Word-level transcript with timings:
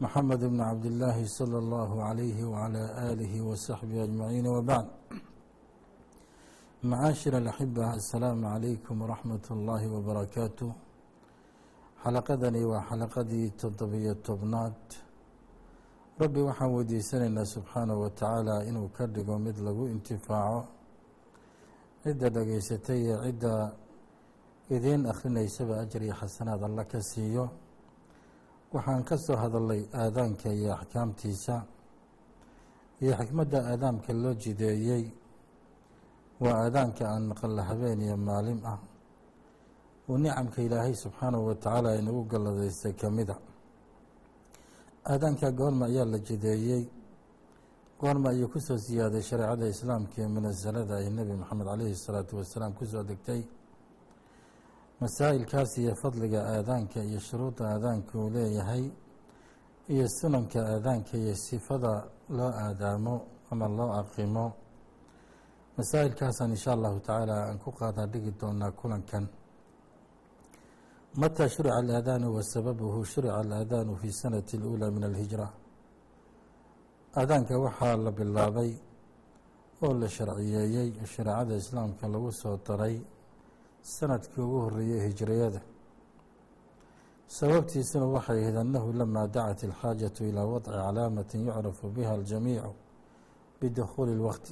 محمد 0.00 0.40
بن 0.52 0.60
عبد 0.60 0.86
الله 0.92 1.16
صلى 1.38 1.58
الله 1.62 1.90
عليه 2.08 2.38
وعلى 2.52 2.82
آله 3.12 3.32
وصحبه 3.48 4.04
أجمعين 4.04 4.46
وبعد 4.46 4.86
معاشر 6.82 7.32
الأحبة 7.42 7.94
السلام 7.94 8.40
عليكم 8.54 8.94
ورحمة 9.02 9.46
الله 9.50 9.82
وبركاته 9.94 10.70
xalaqadani 12.02 12.64
waa 12.66 12.82
xalaqadii 12.90 13.50
toddobiyo 13.60 14.14
tobnaad 14.26 14.74
rabbi 16.20 16.40
waxaan 16.48 16.70
weydiisanaynaa 16.76 17.46
subxaanahu 17.54 18.00
wa 18.04 18.10
tacaala 18.10 18.64
inuu 18.68 18.88
ka 18.96 19.06
dhigo 19.06 19.38
mid 19.38 19.56
lagu 19.66 19.84
intifaaco 19.94 20.66
cidda 22.02 22.26
dhegaysatay 22.36 22.98
iyo 23.06 23.16
cidda 23.26 23.54
idiin 24.76 25.02
akhrinaysaba 25.12 25.74
ajar 25.82 26.02
iyo 26.02 26.14
xasanaad 26.20 26.60
alla 26.68 26.84
ka 26.92 26.98
siiyo 27.10 27.44
waxaan 28.73 29.03
ka 29.07 29.15
soo 29.25 29.35
hadalnay 29.43 29.81
aadaanka 30.01 30.49
iyo 30.59 30.69
axkaamtiisa 30.77 31.55
iyo 33.01 33.13
xikmadda 33.19 33.57
aadaamka 33.71 34.11
loo 34.23 34.33
jideeyey. 34.43 35.03
Waa 36.43 36.55
aadaanka 36.65 37.03
aan 37.13 37.23
maqalla 37.31 37.61
habeen 37.69 37.99
iyo 38.05 38.17
maalin 38.17 38.59
ah. 38.73 38.79
Uu 40.09 40.17
nicamka 40.23 40.59
ilaahay 40.61 40.95
subxaanahu 41.03 41.47
wa 41.49 41.55
tacaala 41.55 41.89
inagu 41.99 42.21
galladaystay 42.31 42.93
ka 43.01 43.07
mida 43.09 43.35
aadaanka 45.11 45.51
goorma 45.59 45.85
ayaa 45.89 46.05
la 46.13 46.17
jideeyey. 46.27 46.83
Goorma 47.99 48.29
ayuu 48.29 48.47
ku 48.53 48.59
soo 48.59 48.77
siyaaday 48.77 49.21
shareecada 49.29 49.65
islaamka 49.73 50.15
ee 50.23 50.27
munasalada 50.35 50.93
ay 51.01 51.09
nebi 51.09 51.33
moxamed 51.41 51.65
caleyhi 51.67 51.95
salaatu 51.95 52.33
wasalaam 52.39 52.73
ku 52.77 52.85
soo 52.85 53.03
degtay 53.03 53.41
masaa'ilkaas 55.01 55.71
iyo 55.81 55.93
fadliga 56.01 56.39
aadaanka 56.55 56.99
iyo 57.09 57.19
shuruudda 57.27 57.63
aadaanka 57.73 58.11
uu 58.19 58.29
leeyahay 58.35 58.83
iyo 59.93 60.05
sunanka 60.19 60.59
aadaanka 60.73 61.13
iyo 61.17 61.35
sifada 61.35 61.93
loo 62.37 62.51
aadaamo 62.65 63.15
ama 63.51 63.67
loo 63.77 63.91
aqimo 64.01 64.45
masaa'ilkaasaan 65.77 66.51
insha 66.55 66.71
allahu 66.77 66.97
tacaala 67.07 67.35
aan 67.47 67.57
ku 67.63 67.69
qaadaa 67.79 68.07
dhigi 68.13 68.31
doonaa 68.41 68.71
kulankan. 68.79 69.25
Mataa 71.21 71.49
shurica 71.49 71.75
alaadaanu 71.81 72.27
wa 72.35 72.41
sababuhu 72.53 73.05
shurica 73.05 73.37
alaadaanu 73.41 73.91
fii 74.01 74.13
sanati 74.21 74.57
اluulaa 74.57 74.91
min 74.95 75.03
alhijra. 75.09 75.47
Aadaanka 77.19 77.53
waxaa 77.65 77.95
la 78.05 78.11
bilaabay 78.17 78.71
oo 79.83 79.93
la 80.01 80.07
sharciyeeyey 80.15 80.89
shareecada 81.13 81.53
islaamka 81.61 82.05
lagu 82.13 82.31
soo 82.41 82.57
daray 82.67 82.95
sanadkii 83.86 84.42
ugu 84.46 84.58
horeeyey 84.64 85.00
hijriyada 85.08 85.60
sababtiisuna 87.26 88.06
waxay 88.06 88.38
ahayd 88.42 88.56
أنhu 88.64 88.92
لما 88.92 89.22
dacat 89.26 89.60
الxاaجaة 89.70 90.16
إilى 90.20 90.42
وضع 90.52 90.72
calaamaة 90.72 91.30
يucرف 91.34 91.86
bha 91.96 92.10
الجamيiع 92.18 92.64
بdخuuل 93.62 94.08
الوqت 94.16 94.46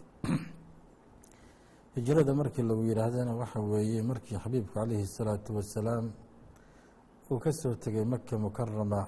hijrada 1.96 2.34
markii 2.34 2.62
lagu 2.62 2.82
yihaahdana 2.90 3.32
waxa 3.40 3.60
weeye 3.60 4.02
markii 4.02 4.38
xabiibku 4.44 4.72
calayhi 4.74 5.02
الsalaaةu 5.08 5.50
wasalaam 5.58 6.06
uu 7.30 7.38
ka 7.38 7.52
soo 7.52 7.74
tegay 7.74 8.04
maka 8.04 8.38
mukarama 8.38 9.02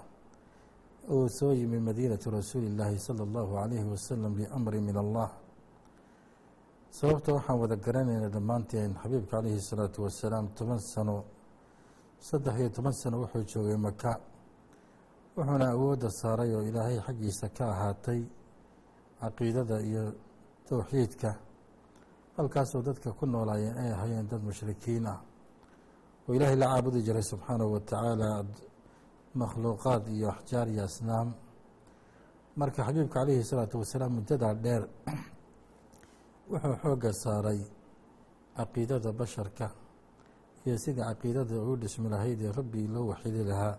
uu 1.10 1.28
soo 1.28 1.52
yimi 1.52 1.78
madiinatu 1.88 2.30
rasuuli 2.30 2.68
llaahi 2.78 2.98
salى 3.06 3.22
اllahu 3.28 3.52
عalayhi 3.62 3.86
wasalam 3.92 4.34
biamri 4.34 4.80
min 4.80 4.96
allah 5.04 5.30
sababta 6.91 7.33
waxaan 7.33 7.59
wada 7.59 7.75
garanayna 7.75 8.29
dhammaanteen 8.29 8.91
xabiibka 9.01 9.31
calayhi 9.31 9.57
الsalaatu 9.61 9.97
wasalaam 10.05 10.45
toban 10.57 10.79
sano 10.79 11.17
saddex 12.19 12.55
iyo 12.59 12.69
toban 12.69 12.93
sano 12.93 13.15
wuxuu 13.23 13.43
joogay 13.51 13.77
maka 13.77 14.11
wuxuuna 15.35 15.65
awoodda 15.75 16.09
saaray 16.21 16.51
oo 16.55 16.61
ilaahay 16.69 16.97
xaggiisa 17.07 17.47
ka 17.57 17.65
ahaatay 17.73 18.21
caqiidada 19.21 19.77
iyo 19.89 20.03
towxiidka 20.67 21.31
halkaasoo 22.37 22.81
dadka 22.81 23.09
ku 23.17 23.25
noolaayeen 23.25 23.77
ay 23.77 23.89
ahaayeen 23.95 24.27
dad 24.31 24.41
mushrikiin 24.49 25.05
ah 25.13 25.19
oo 26.27 26.33
ilaahay 26.37 26.55
la 26.55 26.65
caabudi 26.71 26.99
jiray 27.07 27.23
subxaanahu 27.31 27.73
wa 27.75 27.79
tacaala 27.79 28.29
makhluuqaad 29.41 30.03
iyo 30.15 30.27
axjaar 30.33 30.67
iyo 30.73 30.83
asnaam. 30.89 31.29
Marka 32.59 32.79
xabiibka 32.87 33.13
calayhi 33.19 33.43
salaatu 33.51 33.75
wasalaam 33.81 34.11
muddadaa 34.17 34.53
dheer 34.63 34.83
wuxuu 36.51 36.75
xoogga 36.81 37.11
saaray 37.23 37.59
caqiidada 38.57 39.11
basharka 39.19 39.67
iyo 40.65 40.77
sidii 40.83 41.03
caqiidada 41.09 41.55
ugu 41.61 41.75
dhismi 41.81 42.09
lahayd 42.09 42.41
ee 42.41 42.51
rabbii 42.51 42.87
loo 42.93 43.05
waxidi 43.11 43.43
lahaa. 43.43 43.75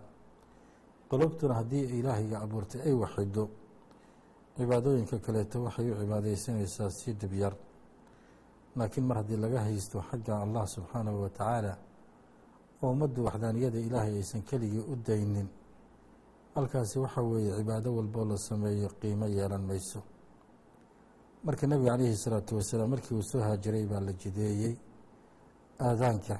Qulubtuna 1.09 1.53
haddii 1.59 1.85
ilaahayga 1.99 2.37
abuurtay 2.45 2.81
ay 2.87 2.93
waxido 3.03 3.43
cibaadooyinka 4.55 5.17
kaleeto 5.25 5.57
waxay 5.65 5.91
u 5.91 5.95
cibaadeysanaysaa 6.01 6.89
si 6.89 7.13
dibyar 7.21 7.53
laakiin 8.77 9.05
mar 9.09 9.17
haddii 9.17 9.37
laga 9.37 9.59
haysto 9.67 9.97
xagga 10.09 10.33
allah 10.45 10.63
subxaanahu 10.75 11.21
wa 11.23 11.29
tacaala 11.29 11.73
oo 12.83 12.91
ummaddu 12.91 13.19
waxdaaniyada 13.27 13.79
ilaahay 13.87 14.13
aysan 14.21 14.41
keligii 14.49 14.85
u 14.91 14.95
daynin. 15.07 15.47
Halkaasi 16.55 16.99
waxa 16.99 17.21
weeye 17.21 17.51
cibaado 17.57 17.89
walboo 17.97 18.25
la 18.25 18.37
sameeyo 18.37 18.89
qiimo 19.01 19.25
yeelan 19.27 19.61
mayso 19.69 19.99
marka 21.43 21.67
nebiga 21.67 21.91
calayhi 21.95 22.15
salaatu 22.17 22.55
wasalaam 22.57 22.89
markii 22.93 23.15
uu 23.15 23.21
soo 23.23 23.41
haajiray 23.41 23.85
baa 23.91 23.99
la 24.07 24.13
jideeyey 24.21 24.75
aadaanka. 25.79 26.35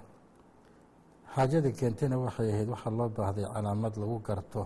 Xaajada 1.33 1.69
keentayna 1.79 2.17
waxay 2.25 2.49
ahayd 2.53 2.69
waxaa 2.73 2.91
loo 2.99 3.09
baahday 3.17 3.45
calaamad 3.53 3.93
lagu 4.01 4.17
garto. 4.27 4.61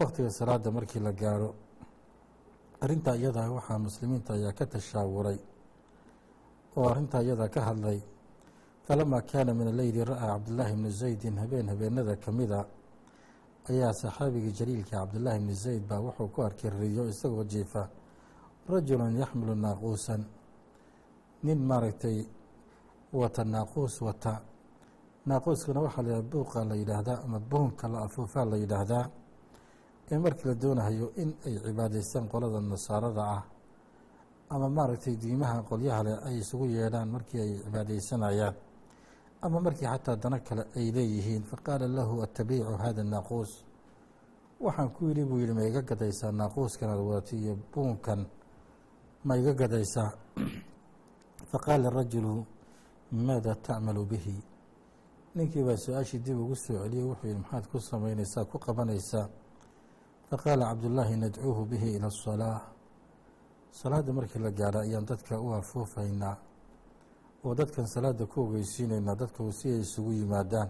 Wakhtiga 0.00 0.30
salaada 0.30 0.70
markii 0.70 1.00
la 1.00 1.12
gaaro 1.12 1.54
arrintaa 2.82 3.16
iyadaa 3.16 3.50
waxaa 3.58 3.78
muslimiinta 3.78 4.30
ayaa 4.34 4.52
ka 4.58 4.66
tashaawuray 4.66 5.38
oo 6.76 6.86
arrintaa 6.92 7.22
iyadaa 7.22 7.48
ka 7.54 7.60
hadlay 7.68 8.00
falama 8.86 9.20
kaana 9.22 9.54
min 9.54 9.68
aleyli 9.68 10.00
ra'aa 10.04 10.26
cabdillaahi 10.34 10.74
bni 10.78 10.90
zaydin 10.90 11.38
habeen 11.38 11.68
habeenada 11.68 12.16
ka 12.16 12.32
mida 12.32 12.66
ayaa 13.70 13.92
saxaabigii 13.92 14.52
jaliilka 14.58 14.90
cabdillaahi 14.98 15.38
bni 15.44 15.54
zayd 15.54 15.82
baa 15.90 16.00
wuxuu 16.06 16.28
ku 16.34 16.42
arkay 16.42 16.70
riyo 16.70 17.06
isagoo 17.12 17.44
jiifa 17.44 17.82
rajulun 18.68 19.16
yaxmilu 19.18 19.54
naaquusan 19.54 20.22
nin 21.42 21.58
maaragtay 21.58 22.18
wata 23.12 23.44
naaquus 23.44 24.00
wata 24.02 24.40
naaquuskana 25.26 25.80
waxaa 25.80 26.02
la 26.02 26.22
buuqa 26.22 26.64
la 26.64 26.74
yidhaahdaa 26.74 27.18
ama 27.24 27.38
buunka 27.40 27.88
la 27.88 27.98
afuufaa 28.06 28.44
la 28.44 28.56
yidhaahdaa 28.56 29.04
ee 30.10 30.18
markii 30.18 30.48
la 30.48 30.54
doonahayo 30.54 31.12
in 31.22 31.30
ay 31.46 31.54
cibaadaystaan 31.64 32.28
qolada 32.28 32.60
nasaarada 32.60 33.22
ah 33.36 33.42
ama 34.50 34.68
maaragtay 34.68 35.16
diimaha 35.16 35.62
qolyaha 35.70 36.02
leh 36.06 36.16
ay 36.26 36.36
isugu 36.42 36.66
yeedhaan 36.66 37.08
markii 37.14 37.40
ay 37.40 37.52
cibaadaysanayaan 37.64 38.54
ama 39.42 39.60
markii 39.60 39.86
xataa 39.92 40.16
dano 40.22 40.38
kale 40.48 40.62
ay 40.76 40.86
leeyihiin 40.96 41.42
faqaala 41.50 41.86
lahu 41.88 42.22
atabiicu 42.22 42.76
hada 42.84 43.02
naaquus 43.04 43.50
waxaan 44.60 44.90
ku 44.94 45.00
yidhi 45.08 45.24
buu 45.24 45.38
yihi 45.42 45.52
ma 45.52 45.62
iga 45.66 45.82
gadaysaa 45.82 46.32
naaquuskan 46.32 46.88
aad 46.90 47.00
wadatay 47.08 47.38
iyo 47.38 47.54
buunkan 47.74 48.20
ma 49.24 49.36
iga 49.36 49.52
gadaysaa 49.54 50.10
faqaala 51.50 51.90
rajulu 51.90 52.44
maada 53.12 53.54
tacmalu 53.54 54.04
bihi? 54.10 54.36
Ninkii 55.34 55.62
baa 55.64 55.76
su'aashii 55.76 56.18
dib 56.24 56.38
ugu 56.38 56.54
soo 56.56 56.78
celiyey 56.82 57.04
wuxuu 57.04 57.26
yihi 57.28 57.38
maxaad 57.40 57.64
ku 57.70 57.78
samaynaysaa 57.80 58.44
ku 58.44 58.58
qabanaysaa? 58.58 59.28
Faqaala 60.28 60.64
cabdullaahi 60.70 61.16
nadcuuhu 61.16 61.62
bihi 61.70 61.88
ila 61.96 62.06
asalaa 62.06 62.60
salaadda 63.70 64.12
markii 64.12 64.38
la 64.42 64.50
gaadho 64.50 64.78
ayaan 64.80 65.04
dadka 65.04 65.40
u 65.40 65.52
afuufaynaa. 65.54 66.36
Oo 67.44 67.54
dadkan 67.54 67.86
salaada 67.86 68.26
ku 68.26 68.40
ogeysiinaynaa 68.44 69.14
dadku 69.14 69.52
si 69.52 69.68
ay 69.68 69.80
isugu 69.80 70.12
yimaadaan. 70.12 70.68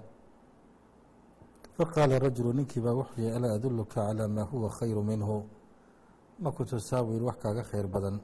Faqaala 1.77 2.19
rajulu 2.19 2.53
ninkii 2.53 2.81
baa 2.81 2.95
wuxuu 3.01 3.21
yihi 3.23 3.35
alaa 3.37 3.55
adulluka 3.57 3.95
calaa 4.07 4.29
maa 4.29 4.45
huwa 4.51 4.69
khayru 4.71 5.03
minhu? 5.03 5.37
Ma 6.43 6.51
ku 6.53 6.65
tusaa 6.65 7.03
buu 7.05 7.13
yihi 7.13 7.25
wax 7.25 7.37
kaaga 7.43 7.63
khayr 7.63 7.87
badan 7.89 8.21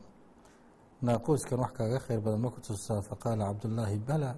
naaquuskan 1.02 1.58
wax 1.62 1.72
kaaga 1.78 1.98
khayr 1.98 2.20
badan 2.20 2.40
ma 2.40 2.50
ku 2.50 2.60
tusaa 2.60 3.00
faqaala 3.08 3.42
cabdullaahi 3.48 3.98
bala. 3.98 4.34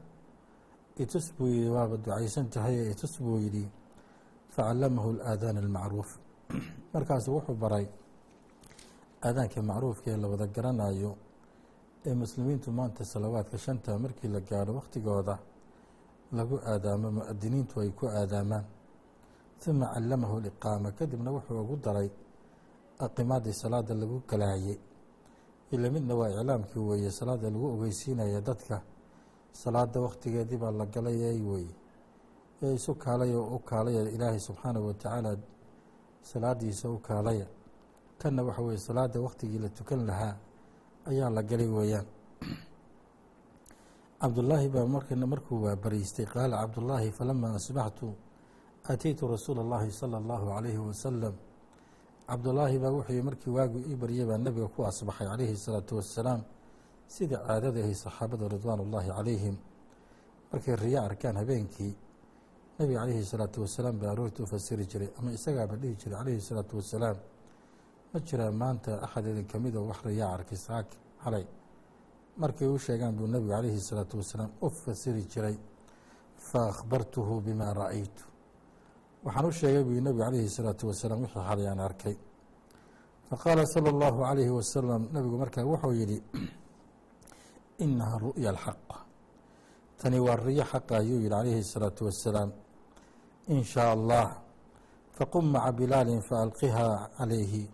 Itus 1.02 1.32
buu 1.32 1.48
yihi 1.48 1.70
waaba 1.76 1.96
ducaysan 1.96 2.50
tahay 2.50 2.90
itus 2.92 3.16
buu 3.18 3.38
yidhi 3.38 3.64
facallamahu 4.54 5.08
alaadaan 5.14 5.56
almacruuf. 5.64 6.10
Markaasu 6.92 7.32
wuxuu 7.36 7.56
baray 7.62 7.86
aadaanka 9.26 9.62
macruufka 9.62 10.10
ee 10.10 10.16
la 10.22 10.28
wada 10.28 10.46
garanayo 10.46 11.12
ee 12.06 12.14
muslimiintu 12.14 12.68
maanta 12.72 13.04
salawaadka 13.04 13.56
shanta 13.58 13.98
markii 13.98 14.28
la 14.28 14.40
gaadho 14.40 14.72
wakhtigooda 14.78 15.34
lagu 16.32 16.56
aadaamo 16.72 17.08
mu'adiniintu 17.18 17.80
ay 17.80 17.90
ku 17.98 18.04
aadaamaan. 18.06 18.64
Uma 19.68 19.86
callamahu 19.94 20.40
liqaama 20.46 20.92
kadibna 20.92 21.30
wuxuu 21.36 21.60
ugu 21.64 21.76
daray 21.84 22.08
aqimaadii 23.04 23.52
salaada 23.62 23.94
lagu 23.94 24.16
galaayey 24.28 24.89
ila 25.71 25.89
midna 25.89 26.13
waa 26.19 26.29
iclaamkii 26.29 26.79
weeye 26.89 27.11
salaada 27.11 27.49
lagu 27.49 27.65
ogeysiinaya 27.73 28.41
dadka 28.41 28.81
salaada 29.51 29.99
wakhtigeedii 30.05 30.57
baa 30.57 30.71
la 30.71 30.85
galayay 30.85 31.39
weeye 31.41 31.73
ee 32.63 32.73
isu 32.73 32.95
kaalay 32.95 33.31
oo 33.35 33.55
u 33.55 33.59
kaalaya 33.59 34.01
ilaahay 34.15 34.39
subxaanahu 34.39 34.87
watacaala 34.87 35.37
salaadiisa 36.21 36.89
u 36.89 36.97
kaalaya 37.07 37.47
kanna 38.21 38.43
waxa 38.43 38.61
weye 38.61 38.77
salaada 38.77 39.21
wakhtigii 39.21 39.59
la 39.59 39.69
tukan 39.69 40.05
lahaa 40.09 40.35
ayaa 41.09 41.29
la 41.29 41.41
galay 41.43 41.67
weeyaan 41.77 42.05
cabdullaahi 44.21 44.69
baa 44.69 44.85
markana 44.85 45.25
markuu 45.27 45.63
waa 45.65 45.75
bariistay 45.75 46.25
qaala 46.25 46.55
cabdullaahi 46.61 47.11
falamaa 47.11 47.53
asbaxtu 47.59 48.07
aataytu 48.89 49.27
rasuula 49.27 49.61
اllahi 49.65 49.91
salى 49.91 50.17
اllahu 50.21 50.45
calayhi 50.55 50.77
wasalam 50.89 51.33
cabdullaahi 52.30 52.78
baa 52.78 52.92
wuxuu 52.94 53.14
yii 53.16 53.26
markii 53.28 53.50
waagu 53.50 53.78
ii 53.90 53.96
baryay 54.02 54.26
baa 54.30 54.38
nabiga 54.38 54.68
ku 54.74 54.80
asbaxay 54.90 55.26
calayhi 55.26 55.56
salaatu 55.56 55.96
wasalaam 55.98 56.40
sidii 57.14 57.40
caadada 57.46 57.80
ahay 57.82 57.94
ridwaan 58.54 58.80
ullaahi 58.86 59.10
calayhim. 59.18 59.56
Markay 60.52 60.76
riya 60.76 61.00
arkaan 61.08 61.36
habeenkii 61.42 61.92
nebiga 62.78 63.00
calayhi 63.00 63.24
salaatu 63.32 63.62
wasalaam 63.62 63.98
baa 64.00 64.10
aroorta 64.12 64.42
u 64.44 64.46
fasiri 64.46 64.86
jiray 64.86 65.10
ama 65.18 65.30
isagaaba 65.32 65.74
dhihi 65.82 65.94
jiray 66.02 66.18
calayhi 66.18 66.40
salaatu 66.40 66.76
wasalaam 66.76 67.16
ma 68.12 68.20
jiraa 68.20 68.50
maanta 68.62 68.90
axad 69.04 69.26
idin 69.26 69.46
ka 69.46 69.58
mida 69.58 69.78
ah 69.80 69.88
wax 69.90 69.98
riyaa 70.06 70.30
arkay 70.36 70.58
saak 70.66 70.88
xalay 71.24 71.46
markay 72.42 72.68
u 72.68 72.78
sheegaan 72.78 73.12
buu 73.16 73.26
nebigu 73.26 73.50
calayhi 73.56 73.80
salaatu 73.90 74.14
wasalaam 74.20 74.50
u 74.66 74.68
fasiri 74.70 75.22
jiray 75.32 75.56
fa 76.48 76.60
akhbartuhu 76.72 77.40
bimaa 77.46 77.74
ra'aytu 77.82 78.29
waxaan 79.24 79.46
u 79.48 79.52
sheegay 79.58 79.82
buu 79.86 80.00
nebigu 80.06 80.22
calayhi 80.24 80.48
salaatu 80.58 80.82
wasalaam 80.90 81.18
wixii 81.24 81.44
xaday 81.48 81.66
aan 81.68 81.80
arkay. 81.88 82.16
Faqaala 83.28 83.62
sala 83.74 83.88
allahu 83.94 84.18
calayhi 84.28 84.52
wasalam 84.58 85.02
nebigu 85.14 85.36
markaa 85.42 85.64
wuxuu 85.72 85.92
yidhi 86.00 86.18
inaha 87.84 88.16
ru'ya 88.26 88.48
alxaq 88.54 88.88
tani 90.00 90.18
waa 90.26 90.36
riyo 90.46 90.64
xaqa 90.72 90.92
ayuu 91.02 91.18
yihi 91.22 91.30
calayhi 91.34 91.62
salaatu 91.74 92.00
wasalaam. 92.08 92.50
In 93.52 93.62
shaa 93.72 93.90
allah 93.96 94.26
faqum 95.16 95.44
maca 95.54 95.70
bilaalin 95.78 96.20
faalqihaa 96.28 96.94
calayhi 97.18 97.70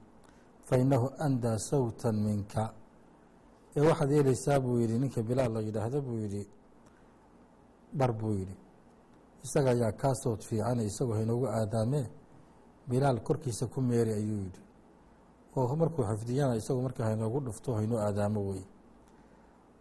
fainahu 0.69 1.07
andaa 1.27 1.59
sawtan 1.71 2.17
minka. 2.27 2.65
Ee 3.77 3.83
waxaad 3.89 4.11
yeelaysaa 4.17 4.59
buu 4.65 4.77
yidhi 4.83 4.97
ninka 5.03 5.21
bilaal 5.29 5.53
la 5.57 5.61
yidhaahdo 5.69 5.99
buu 6.07 6.19
yidhi 6.25 6.43
bar 7.99 8.13
buu 8.21 8.35
yidhi 8.41 8.57
isaga 9.47 9.71
ayaa 9.75 9.93
kaa 10.01 10.15
sawd 10.23 10.41
fiicane 10.49 10.83
isagoo 10.91 11.15
haynoogu 11.19 11.47
aadaamee 11.59 12.07
bilaal 12.89 13.19
korkiisa 13.27 13.67
ku 13.73 13.81
meeri 13.81 14.13
ayuu 14.21 14.39
yidhi. 14.45 14.61
Oo 15.57 15.77
markuu 15.81 16.05
xifdiyana 16.11 16.55
isagu 16.61 16.81
marka 16.87 17.05
haynoogu 17.09 17.39
dhufto 17.47 17.75
haynoo 17.79 17.99
aadaamo 18.07 18.41
wey. 18.51 18.65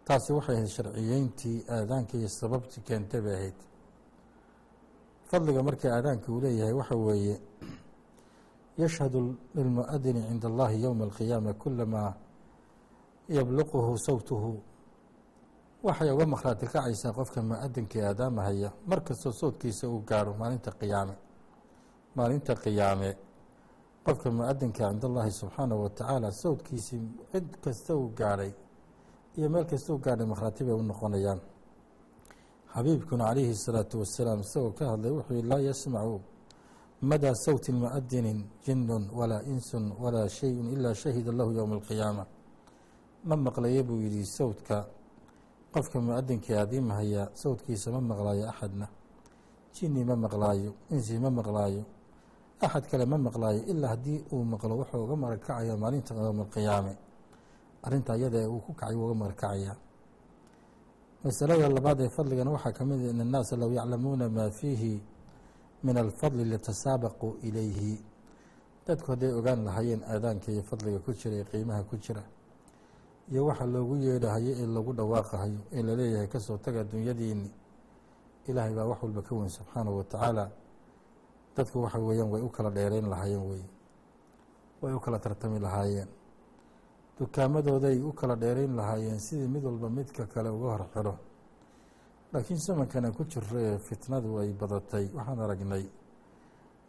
Taasi 0.06 0.32
waxay 0.32 0.56
ahayd 0.56 0.70
sharciyeyntii 0.76 1.58
aadaanka 1.76 2.12
iyo 2.18 2.28
sababtii 2.28 2.80
keentay 2.86 3.20
bay 3.20 3.34
ahayd. 3.34 3.58
Fadliga 5.28 5.62
marka 5.62 5.86
aadaanka 5.96 6.26
uu 6.32 6.40
leeyahay 6.40 6.72
waxa 6.80 6.96
weeye 6.96 7.36
yashhadu 8.78 9.36
lilmuadini 9.54 10.20
cinda 10.28 10.46
allahi 10.48 10.82
yowma 10.82 11.04
alqiyaama 11.04 11.52
kulamaa 11.62 12.14
yabluquhu 13.28 13.98
sawtuhu 13.98 14.50
waxay 15.86 16.10
uga 16.14 16.26
makhraati 16.26 16.66
kacaysaa 16.66 17.12
qofka 17.18 17.40
mu'adinka 17.50 17.96
ee 18.00 18.06
aadaamahaya 18.10 18.68
mar 18.90 19.00
kastoo 19.06 19.32
sawdkiisa 19.40 19.84
uu 19.88 20.00
gaadho 20.10 20.32
maalinta 20.40 20.70
qiyaame. 20.80 21.14
Maalinta 22.16 22.52
qiyaame. 22.64 23.10
Qofka 24.06 24.28
mu'adinka 24.38 24.82
cinda 24.90 25.06
allahi 25.10 25.30
subxaanahu 25.40 25.80
watacaala 25.84 26.28
sawdkiisii 26.42 27.02
cid 27.32 27.48
kasta 27.64 27.92
uu 27.96 28.08
gaadhay 28.18 28.52
iyo 29.36 29.48
meel 29.52 29.66
kasta 29.70 29.94
u 29.94 29.98
gaadhay 29.98 30.26
makhraati 30.32 30.64
bay 30.66 30.74
u 30.74 30.82
noqonayaan. 30.82 31.40
Xabiibkuna 32.74 33.24
calayhi 33.28 33.52
الsalaatu 33.56 33.94
wasalaam 34.02 34.40
isagoo 34.40 34.72
ka 34.78 34.84
hadlay 34.90 35.10
wuxuu 35.16 35.34
yihi 35.34 35.48
laa 35.52 35.62
yasmacu 35.68 36.20
madaa 37.10 37.34
sawti 37.34 37.72
muadinin 37.72 38.40
jinun 38.64 39.04
walaa 39.18 39.42
insun 39.52 39.84
walaa 40.02 40.28
shayun 40.28 40.66
ilaa 40.74 40.94
shahida 40.94 41.32
lahu 41.32 41.50
yowma 41.58 41.74
alqiyaama. 41.78 42.24
Ma 43.28 43.36
maqlayo 43.36 43.82
buu 43.88 44.00
yidhi 44.04 44.26
sawdka 44.38 44.76
qofka 45.74 46.00
muadinka 46.00 46.52
aadiimahaya 46.60 47.22
sawdkiisa 47.34 47.90
ma 47.94 48.00
maqlaayo 48.00 48.48
axadna. 48.48 48.86
Jini 49.74 50.04
ma 50.04 50.16
maqlaayo 50.16 50.70
insi 50.90 51.18
ma 51.18 51.30
maqlaayo. 51.30 51.84
Axad 52.60 52.84
kale 52.90 53.04
ma 53.04 53.18
maqlaayo 53.18 53.60
ilaa 53.68 53.88
haddii 53.92 54.24
uu 54.32 54.44
maqlo 54.44 54.72
wuxuu 54.80 55.04
uga 55.04 55.16
marakacaya 55.16 55.76
maalinta 55.76 56.14
yowma 56.14 56.42
alqiyaame 56.44 56.92
arrinta 57.82 58.16
iyada 58.16 58.38
ee 58.38 58.46
uu 58.48 58.60
ku 58.60 58.72
kacay 58.72 58.96
uga 58.96 59.14
marakacaya 59.14 59.76
masalada 61.24 61.68
labaad 61.68 62.00
ee 62.00 62.08
fadligana 62.08 62.50
waxaa 62.56 62.72
ka 62.72 62.84
mid 62.84 63.00
in 63.00 63.20
annaasa 63.20 63.56
low 63.56 63.70
yaclamuuna 63.72 64.28
maa 64.28 64.50
fiihi 64.50 65.02
min 65.84 65.96
alfadli 65.96 66.44
litasaabaquu 66.44 67.36
ilayhi. 67.42 68.00
Dadku 68.86 69.10
hadday 69.12 69.32
ogaan 69.38 69.64
lahaayeen 69.64 70.02
aadaanka 70.02 70.48
iyo 70.52 70.62
fadliga 70.62 70.98
ku 71.04 71.12
jira 71.12 71.36
ee 71.36 71.44
qiimaha 71.44 71.82
ku 71.84 71.96
jira 71.96 72.22
iyo 73.30 73.46
waxa 73.46 73.66
loogu 73.66 73.96
yeedhahayo 73.96 74.52
ee 74.62 74.66
lagu 74.66 74.92
dhawaaqahayo 74.98 75.60
ee 75.72 75.82
la 75.82 75.92
leeyahay 75.98 76.28
ka 76.28 76.38
soo 76.40 76.58
taga 76.58 76.80
adduunyadiini 76.80 77.50
ilaahay 78.48 78.74
baa 78.74 78.84
wax 78.90 78.98
walba 79.02 79.22
ka 79.22 79.34
weyn 79.34 79.48
subxaanahu 79.50 79.96
watacaala 79.98 80.44
dadku 81.56 81.82
waxa 81.82 81.98
weeyaan 81.98 82.30
way 82.32 82.42
u 82.42 82.48
kala 82.50 82.70
dheereyn 82.70 83.08
lahaayeen 83.08 83.44
wey. 83.50 83.62
Way 84.82 84.92
u 84.94 85.00
kala 85.00 85.18
tartami 85.18 85.58
lahaayeen. 85.58 86.08
Dukaamadooday 87.18 87.98
u 88.02 88.12
kala 88.12 88.36
dheereyn 88.36 88.76
lahaayeen 88.76 89.18
sidii 89.20 89.48
mid 89.48 89.64
walba 89.64 89.88
midka 89.90 90.26
kale 90.26 90.48
uga 90.50 90.68
hor 90.76 90.84
xiro 90.94 91.14
laakiin 92.32 92.58
zamankana 92.60 93.10
ku 93.12 93.24
jiro 93.24 93.58
ee 93.58 93.78
fitnadu 93.78 94.38
ay 94.38 94.52
badatay 94.52 95.08
waxaan 95.14 95.40
aragnay. 95.40 95.84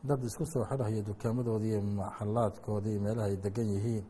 Dad 0.03 0.23
isku 0.23 0.45
soo 0.45 0.65
xidhaya 0.65 1.01
dukaamadoodii 1.01 1.69
iyo 1.71 1.81
maxalaadkoodii 1.81 2.99
meelaha 2.99 3.27
ay 3.27 3.37
degan 3.37 3.69
yihiin 3.75 4.05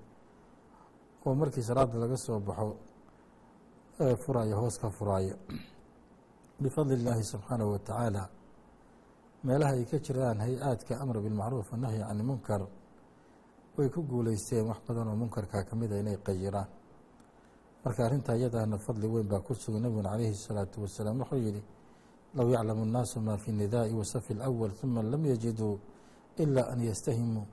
oo 1.27 1.35
markii 1.35 1.63
salaada 1.63 1.95
laga 1.99 2.17
soo 2.17 2.39
baxo 2.39 2.75
ee 3.99 4.15
furaayo 4.23 4.55
hoos 4.61 4.75
ka 4.79 4.89
furaayo 4.89 5.35
bifadli 6.61 6.93
illaahi 6.93 7.23
subxaanahu 7.23 7.71
watacaala 7.75 8.29
meelaha 9.43 9.73
ay 9.73 9.85
ka 9.85 9.97
jiraan 9.99 10.39
hay'aadka 10.39 10.93
amra 11.03 11.19
bilmacruuf 11.21 11.71
wanahyi 11.71 11.99
can 11.99 12.19
munkar 12.29 12.61
way 13.77 13.89
ku 13.89 14.01
guuleysteen 14.09 14.65
wax 14.69 14.79
badan 14.87 15.07
oo 15.07 15.15
munkarkaa 15.15 15.63
ka 15.63 15.75
mida 15.75 15.95
ah 15.95 15.99
inay 15.99 16.17
qayiraan 16.17 16.69
marka 17.83 18.05
arrintaa 18.05 18.35
iyadaana 18.35 18.77
fadli 18.77 19.07
weyn 19.07 19.27
baa 19.27 19.39
ku 19.39 19.53
sugay 19.53 19.81
nabiguna 19.81 20.09
calayhi 20.09 20.35
salaatu 20.35 20.81
wasalaam 20.81 21.19
wuxuu 21.21 21.41
yidhi 21.45 21.63
low 22.35 22.49
yaclamu 22.49 22.85
nnaasu 22.85 23.21
maa 23.21 23.37
fi 23.37 23.51
nidaa'i 23.51 23.93
wasafi 23.93 24.33
alawal 24.33 24.71
uma 24.83 25.01
lam 25.03 25.25
yajiduu 25.25 25.79
ila 26.37 26.61
an 26.71 26.79
yastahimuu 26.89 27.45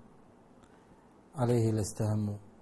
calayhi 1.36 1.72
lastahamuu 1.72 2.53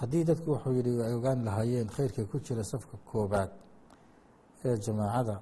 haddii 0.00 0.24
dadku 0.24 0.50
wuxuu 0.52 0.72
yihi 0.78 1.02
ay 1.02 1.14
ogaan 1.18 1.44
lahaayeen 1.44 1.88
khayrka 1.96 2.24
ku 2.30 2.38
jira 2.46 2.64
safka 2.64 2.96
koobaad 3.10 3.50
ee 4.64 4.76
jamaacada 4.84 5.36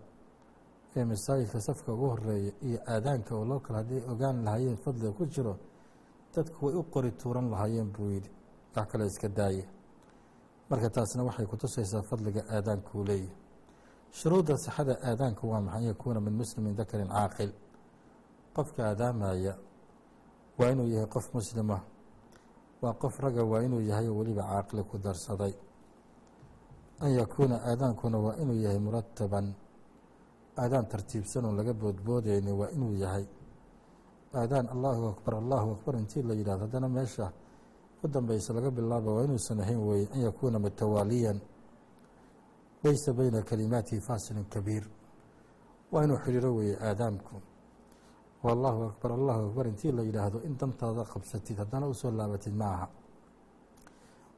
ee 0.96 1.04
masaajidka 1.04 1.60
safka 1.60 1.92
ugu 1.92 2.06
horreeya 2.12 2.52
iyo 2.66 2.78
aadaanka 2.92 3.32
oo 3.36 3.44
loo 3.50 3.60
kale 3.60 3.76
hadday 3.78 4.00
ogaan 4.12 4.36
lahaayeen 4.44 4.76
fadliga 4.84 5.12
ku 5.18 5.24
jiro 5.34 5.54
dadku 6.34 6.66
way 6.66 6.74
u 6.80 6.82
qori 6.94 7.10
tuuran 7.20 7.50
lahaayeen 7.50 7.88
buu 7.92 8.10
yidhi. 8.10 8.30
Wax 8.76 8.86
kale 8.92 9.06
iska 9.06 9.28
daaya 9.28 9.64
marka 10.70 10.88
taasna 10.90 11.22
waxay 11.24 11.46
kutusaysaa 11.46 12.02
fadliga 12.02 12.42
aadaanka 12.54 12.90
uu 12.98 13.04
leeyahay. 13.04 13.34
Shuruudda 14.18 14.56
sixada 14.56 14.94
aadaanka 15.08 15.46
waa 15.46 15.60
maxay? 15.60 15.78
An 15.80 15.84
yakuuna 15.88 16.20
min 16.20 16.34
muslimin 16.34 16.74
dakarin 16.76 17.08
caaqil. 17.08 17.52
Qofka 18.54 18.80
aadaamaya 18.90 19.54
waa 20.58 20.70
inuu 20.72 20.88
yahay 20.88 21.06
qof 21.14 21.26
muslima 21.34 21.80
waa 22.82 22.94
qof 22.94 23.18
raga 23.20 23.42
waa 23.44 23.62
inuu 23.66 23.80
yahay 23.80 24.08
oo 24.08 24.16
weliba 24.18 24.42
caaqili 24.42 24.82
ku 24.84 24.98
darsaday. 24.98 25.54
An 27.00 27.10
yakuuna 27.18 27.56
aadaankuna 27.64 28.18
waa 28.18 28.36
inuu 28.42 28.58
yahay 28.64 28.78
murataban 28.78 29.54
aadaan 30.56 30.86
tartiibsan 30.88 31.44
oon 31.44 31.56
laga 31.56 31.72
boodboodeyni 31.74 32.52
waa 32.52 32.70
inuu 32.76 32.94
yahay. 33.02 33.26
Aadaan 34.34 34.68
allahu 34.74 35.02
akbar 35.12 35.34
allahu 35.34 35.70
akbar 35.76 35.94
intii 35.96 36.22
la 36.22 36.34
yidhahdo 36.34 36.64
haddana 36.66 36.88
meesha 36.88 37.32
u 38.04 38.08
dambeysa 38.08 38.52
laga 38.54 38.70
bilaaba 38.70 39.10
waa 39.14 39.24
inuusan 39.24 39.60
ahayn 39.60 39.78
weeye 39.88 40.08
an 40.14 40.20
yakuuna 40.20 40.58
mutawaaliyan 40.58 41.40
laysa 42.84 43.12
beyna 43.12 43.42
kalimaatihi 43.42 44.00
faasilin 44.00 44.44
kabiir. 44.44 44.84
Waa 45.92 46.04
inuu 46.04 46.18
xidhiiro 46.24 46.54
weeye 46.54 46.76
aadaamku 46.80 47.34
oo 48.44 48.50
allahu 48.56 48.82
akbar 48.90 49.10
allahu 49.12 49.40
akbar. 49.48 49.66
Intii 49.66 49.92
la 49.92 50.02
yidhaahdo 50.02 50.38
in 50.46 50.56
dantaada 50.60 51.04
qabsatid 51.12 51.56
haddana 51.58 51.86
u 51.86 51.94
soo 51.94 52.10
laabatid 52.10 52.54
ma 52.54 52.66
aha 52.74 52.88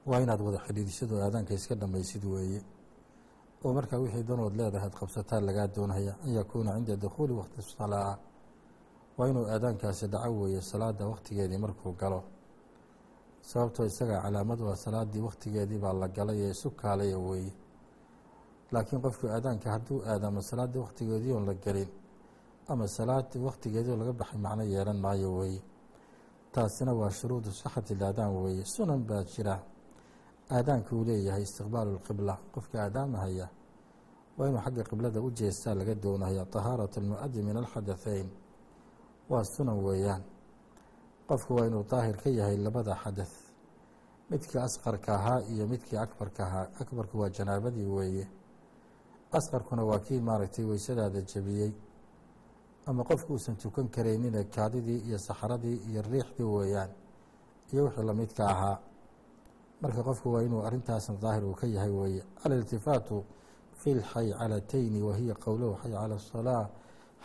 waa 0.07 0.21
inaad 0.21 0.41
wada 0.41 0.59
xidhiidhishado 0.67 1.15
aadaanka 1.25 1.55
iska 1.55 1.75
dhamaysid 1.75 2.25
weeye. 2.25 2.61
Oo 3.65 3.73
markaa 3.75 3.99
wixii 3.99 4.23
danood 4.25 4.55
leedahay 4.57 4.87
ad 4.89 4.95
qabsataa 5.01 5.41
lagaa 5.41 5.67
doonaya 5.67 6.13
an 6.25 6.31
yakuuna 6.39 6.71
cinda 6.77 6.97
dukhuuli 6.97 7.33
waqti 7.33 7.63
salaa. 7.63 8.19
Waa 9.19 9.29
inuu 9.29 9.47
aadaankaasi 9.55 10.07
dhaco 10.13 10.31
weeye 10.41 10.61
salaada 10.63 11.07
wakhtigeedii 11.07 11.59
markuu 11.59 11.93
galo. 12.01 12.23
Sababtoo 13.43 13.85
isagaa 13.87 14.23
calaamad 14.23 14.61
waa 14.61 14.77
salaadii 14.77 15.21
wakhtigeedii 15.21 15.79
baa 15.79 15.93
la 15.93 16.09
galay 16.09 16.41
ee 16.43 16.51
isu 16.51 16.71
kaalaya 16.71 17.19
weeye. 17.19 17.53
Laakiin 18.73 19.01
qofku 19.03 19.27
aadaanka 19.27 19.71
hadduu 19.71 20.03
aadaamo 20.07 20.41
salaaddii 20.43 20.79
wakhtigeedii 20.85 21.33
oon 21.33 21.47
la 21.47 21.55
gelin 21.55 21.89
ama 22.69 22.87
salaadii 22.89 23.39
wakhtigeedoo 23.49 23.97
laga 24.01 24.13
baxay 24.13 24.39
macno 24.45 24.63
yeelan 24.73 24.99
maayo 25.05 25.29
weeye 25.39 25.63
taasina 26.53 26.93
waa 27.01 27.11
shuruudu 27.11 27.51
saxati 27.53 27.95
laadaan 27.95 28.33
weeye 28.37 28.65
sunan 28.65 29.01
baa 29.09 29.23
jira. 29.25 29.55
Aadaankuu 30.51 31.05
leeyahay 31.05 31.43
istiqbaalu 31.43 31.91
lqibla 31.99 32.35
qofka 32.55 32.77
aadaamahaya 32.85 33.47
waa 34.39 34.49
inuu 34.49 34.61
xagga 34.65 34.83
qiblada 34.91 35.21
u 35.21 35.31
jeestaa 35.31 35.75
laga 35.75 35.95
doonaya 35.95 36.45
tahaarat 36.55 36.99
almu'adi 36.99 37.43
min 37.43 37.57
alxadahayn 37.57 38.29
waa 39.31 39.45
sunan 39.45 39.79
weeyaan. 39.87 40.23
Qofku 41.29 41.55
waa 41.57 41.67
inuu 41.67 41.85
daahir 41.91 42.17
ka 42.23 42.31
yahay 42.31 42.57
labada 42.57 42.95
xadath 43.03 43.35
midkii 44.31 44.59
asqarka 44.59 45.15
ahaa 45.19 45.41
iyo 45.53 45.67
midkii 45.67 45.97
akbarka 45.97 46.43
ahaa. 46.47 46.67
Akbarku 46.81 47.19
waa 47.21 47.29
janaabadii 47.37 47.85
weeye. 47.97 48.27
Asqarkuna 49.33 49.83
waa 49.85 49.99
kii 49.99 50.21
maaragtay 50.21 50.65
waysadaada 50.65 51.21
jabiyey 51.21 51.73
ama 52.89 53.03
qofku 53.09 53.31
uusan 53.35 53.57
tukan 53.63 53.87
karaynine 53.95 54.41
kaadidii 54.55 55.01
iyo 55.09 55.19
saxradii 55.19 55.77
iyo 55.91 56.01
riixdii 56.13 56.49
weeyaan 56.57 56.91
iyo 57.73 57.81
wixii 57.85 58.05
lamidka 58.09 58.43
ahaa. 58.55 58.77
Marka 59.83 60.01
qofku 60.09 60.27
waa 60.33 60.43
inuu 60.47 60.63
arrintaasna 60.67 61.15
daahir 61.23 61.45
uu 61.45 61.55
ka 61.61 61.67
yahay 61.67 61.91
weeye. 62.01 62.23
Aliltifaatu 62.45 63.25
fi 63.81 63.95
lxaycalatayni 63.95 65.01
wahiya 65.09 65.35
qowlahu 65.45 65.75
xay 65.83 65.93
cala 65.93 66.15
asalaa 66.17 66.65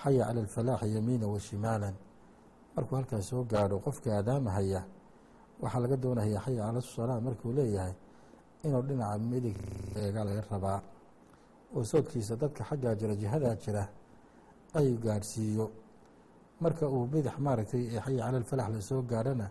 xaya 0.03 0.25
cala 0.27 0.39
alfalaaxi 0.41 0.95
yamiina 0.95 1.27
wa 1.27 1.39
shimaalan. 1.39 1.95
Markuu 2.75 2.95
halkaas 2.95 3.25
soo 3.29 3.43
gaadho 3.51 3.79
qofka 3.85 4.09
aadaamahaya 4.17 4.81
waxaa 5.61 5.79
laga 5.83 5.97
doonaya 6.03 6.39
xaya 6.45 6.61
cala 6.65 6.79
asalaa 6.79 7.19
markuu 7.25 7.51
leeyahay 7.57 7.93
inuu 8.65 8.81
dhinaca 8.87 9.17
midig 9.31 9.57
eega 9.95 10.23
laga 10.27 10.41
rabaa. 10.51 10.79
Oo 11.75 11.83
soodkiisa 11.83 12.35
dadka 12.35 12.63
xaggaa 12.69 12.95
jira 12.99 13.15
jihadaa 13.15 13.55
jira 13.63 13.83
ay 14.73 14.87
gaadhsiiyo. 15.03 15.65
Marka 16.61 16.85
uu 16.95 17.05
bidix 17.11 17.35
maaragtay 17.45 17.83
ee 17.95 17.99
xaya 18.05 18.23
cala 18.25 18.37
alfalax 18.37 18.69
la 18.73 18.81
soo 18.81 19.01
gaadhona 19.11 19.47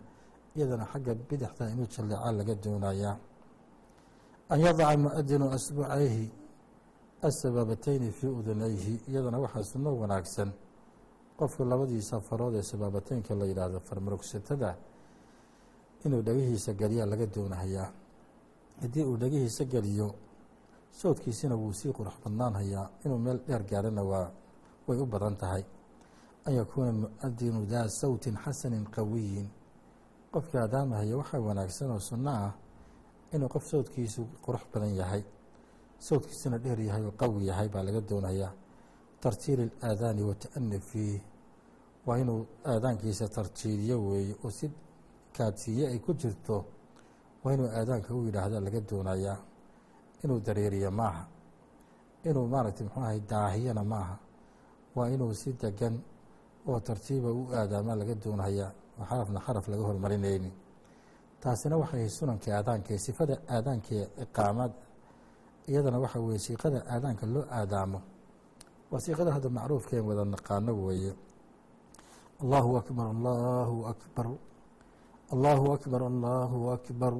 iyadana 0.55 0.85
xagga 0.91 1.13
bidixda 1.29 1.63
inuu 1.73 1.87
jalleecaa 1.93 2.31
laga 2.39 2.55
doonayaa. 2.63 3.15
An 4.49 4.59
yadaca 4.65 4.97
muadinu 4.97 5.45
asbucayhi 5.55 6.25
asabaabateyni 7.27 8.11
fii 8.11 8.27
udunayhi 8.39 8.93
iyadana 9.09 9.37
waxaa 9.39 9.63
sunno 9.63 9.89
wanaagsan. 10.01 10.49
Qofku 11.37 11.61
labadiisa 11.65 12.19
farood 12.27 12.55
ee 12.55 12.61
sabaabateynka 12.71 13.35
la 13.35 13.45
yidhaahdo 13.45 13.79
farmarogsatada 13.79 14.69
inuu 16.05 16.21
dhegihiisa 16.27 16.73
geliyaa 16.73 17.05
laga 17.11 17.25
doonahayaa. 17.35 17.89
Haddii 18.81 19.03
uu 19.09 19.17
dhegihiisa 19.17 19.63
geliyo 19.65 20.07
soodkiisina 20.99 21.55
wuu 21.55 21.73
sii 21.73 21.91
qurux 21.97 22.15
badnaan 22.23 22.53
hayaa 22.53 22.89
inuu 23.05 23.17
meel 23.25 23.39
dheer 23.47 23.63
gaarana 23.69 24.03
waa 24.03 24.27
way 24.87 24.97
u 24.99 25.05
badan 25.05 25.35
tahay. 25.37 25.63
An 26.45 26.53
yakuuna 26.53 26.91
muadinu 26.91 27.65
daa 27.65 27.87
sawtin 27.87 28.35
xasanin 28.43 28.85
qawiyin. 28.95 29.47
Qofka 30.33 30.61
aadaamahaya 30.63 31.17
waxaa 31.17 31.39
wanaagsan 31.47 31.91
oo 31.91 31.99
sunno 31.99 32.29
ah 32.31 32.53
inuu 33.33 33.49
qof 33.53 33.65
sawdkiisu 33.71 34.21
qurux 34.45 34.63
badan 34.73 34.95
yahay. 34.95 35.23
Sawdkiisuna 35.99 36.57
dheer 36.63 36.79
yahay 36.79 37.03
oo 37.05 37.11
qawi 37.21 37.47
yahay 37.47 37.67
baa 37.69 37.83
laga 37.87 38.01
doonayaa 38.09 38.51
tartiili 39.21 39.71
اlaadaani 39.81 40.21
wata'ani 40.29 40.79
fiih. 40.79 41.21
Waa 42.05 42.17
inuu 42.17 42.41
aadaankiisa 42.65 43.27
tartiiliyo 43.29 43.97
weeye 44.07 44.35
oo 44.43 44.51
si 44.51 44.67
kaadsiiye 45.37 45.87
ay 45.87 45.99
ku 45.99 46.13
jirto. 46.13 46.65
Waa 47.43 47.53
inuu 47.53 47.69
aadaanka 47.77 48.13
u 48.13 48.25
yidhaahda 48.25 48.59
laga 48.59 48.81
doonayaa. 48.89 49.37
Inuu 50.23 50.39
dareeriyo 50.45 50.91
maaha. 50.91 51.23
Inuu 52.23 52.47
maaragtay 52.47 52.83
muxuu 52.87 53.01
ahay 53.03 53.19
daahiyana 53.19 53.83
maaha 53.83 54.15
waa 54.95 55.07
inuu 55.13 55.33
si 55.33 55.49
degan 55.61 55.95
oo 56.69 56.79
tartiiba 56.87 57.29
u 57.31 57.41
aadaamaa 57.59 57.95
laga 58.01 58.15
doonayaa 58.23 58.71
oo 58.99 59.05
xarafna 59.09 59.39
xaraf 59.45 59.65
laga 59.71 59.83
hormarinayni 59.89 60.51
taasina 61.41 61.75
waxay 61.81 62.07
sunanka 62.17 62.49
aadaanka 62.57 62.91
sifada 63.05 63.35
aadaanka 63.55 63.89
ee 63.99 64.07
iqaamad 64.23 64.71
iyadana 65.69 65.97
waxa 66.03 66.19
weeye 66.25 66.39
siiqada 66.45 66.79
aadaanka 66.93 67.25
loo 67.33 67.45
aadaamo. 67.59 67.99
Waa 68.91 68.99
siiqada 69.05 69.31
hadda 69.35 69.49
macruufka 69.57 69.93
en 69.99 70.05
wada 70.09 70.23
naqaano 70.33 70.71
weeye. 70.85 71.11
Allahu 72.43 72.69
akbar 72.81 73.05
allahu 73.15 73.77
akbar 73.93 74.27
allahu 75.33 75.65
akbar 75.75 76.01
allahu 76.11 76.59
akbar. 76.77 77.13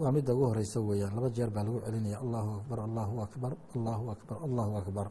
Waa 0.00 0.10
midda 0.14 0.30
ugu 0.34 0.44
horeysa 0.50 0.78
weeyaan. 0.88 1.12
Laba 1.16 1.28
jeer 1.36 1.50
baa 1.54 1.64
lagu 1.66 1.78
celinaya 1.86 2.18
allahu 2.24 2.50
akbar 2.60 2.78
allahu 2.88 3.14
akbar 3.26 3.52
allahu 3.76 4.04
akbar 4.14 4.36
allahu 4.46 4.72
akbar 4.82 5.06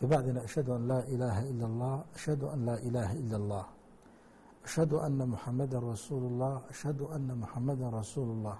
kabacdina 0.00 0.40
ashhadu 0.46 0.70
an 0.76 0.82
laa 0.90 1.02
ilaaha 1.14 1.42
ila 1.50 1.64
اllah 1.70 1.96
ashhadu 2.16 2.44
an 2.54 2.60
laa 2.68 2.78
ilaaha 2.88 3.14
ila 3.22 3.36
اllah 3.40 3.66
ashhadu 4.66 4.94
ana 5.06 5.24
muxamada 5.32 5.76
rasuulu 5.90 6.26
اllah 6.32 6.54
ashhadu 6.72 7.04
ana 7.16 7.32
muxamada 7.42 7.86
rasuulu 7.98 8.30
اllah 8.36 8.58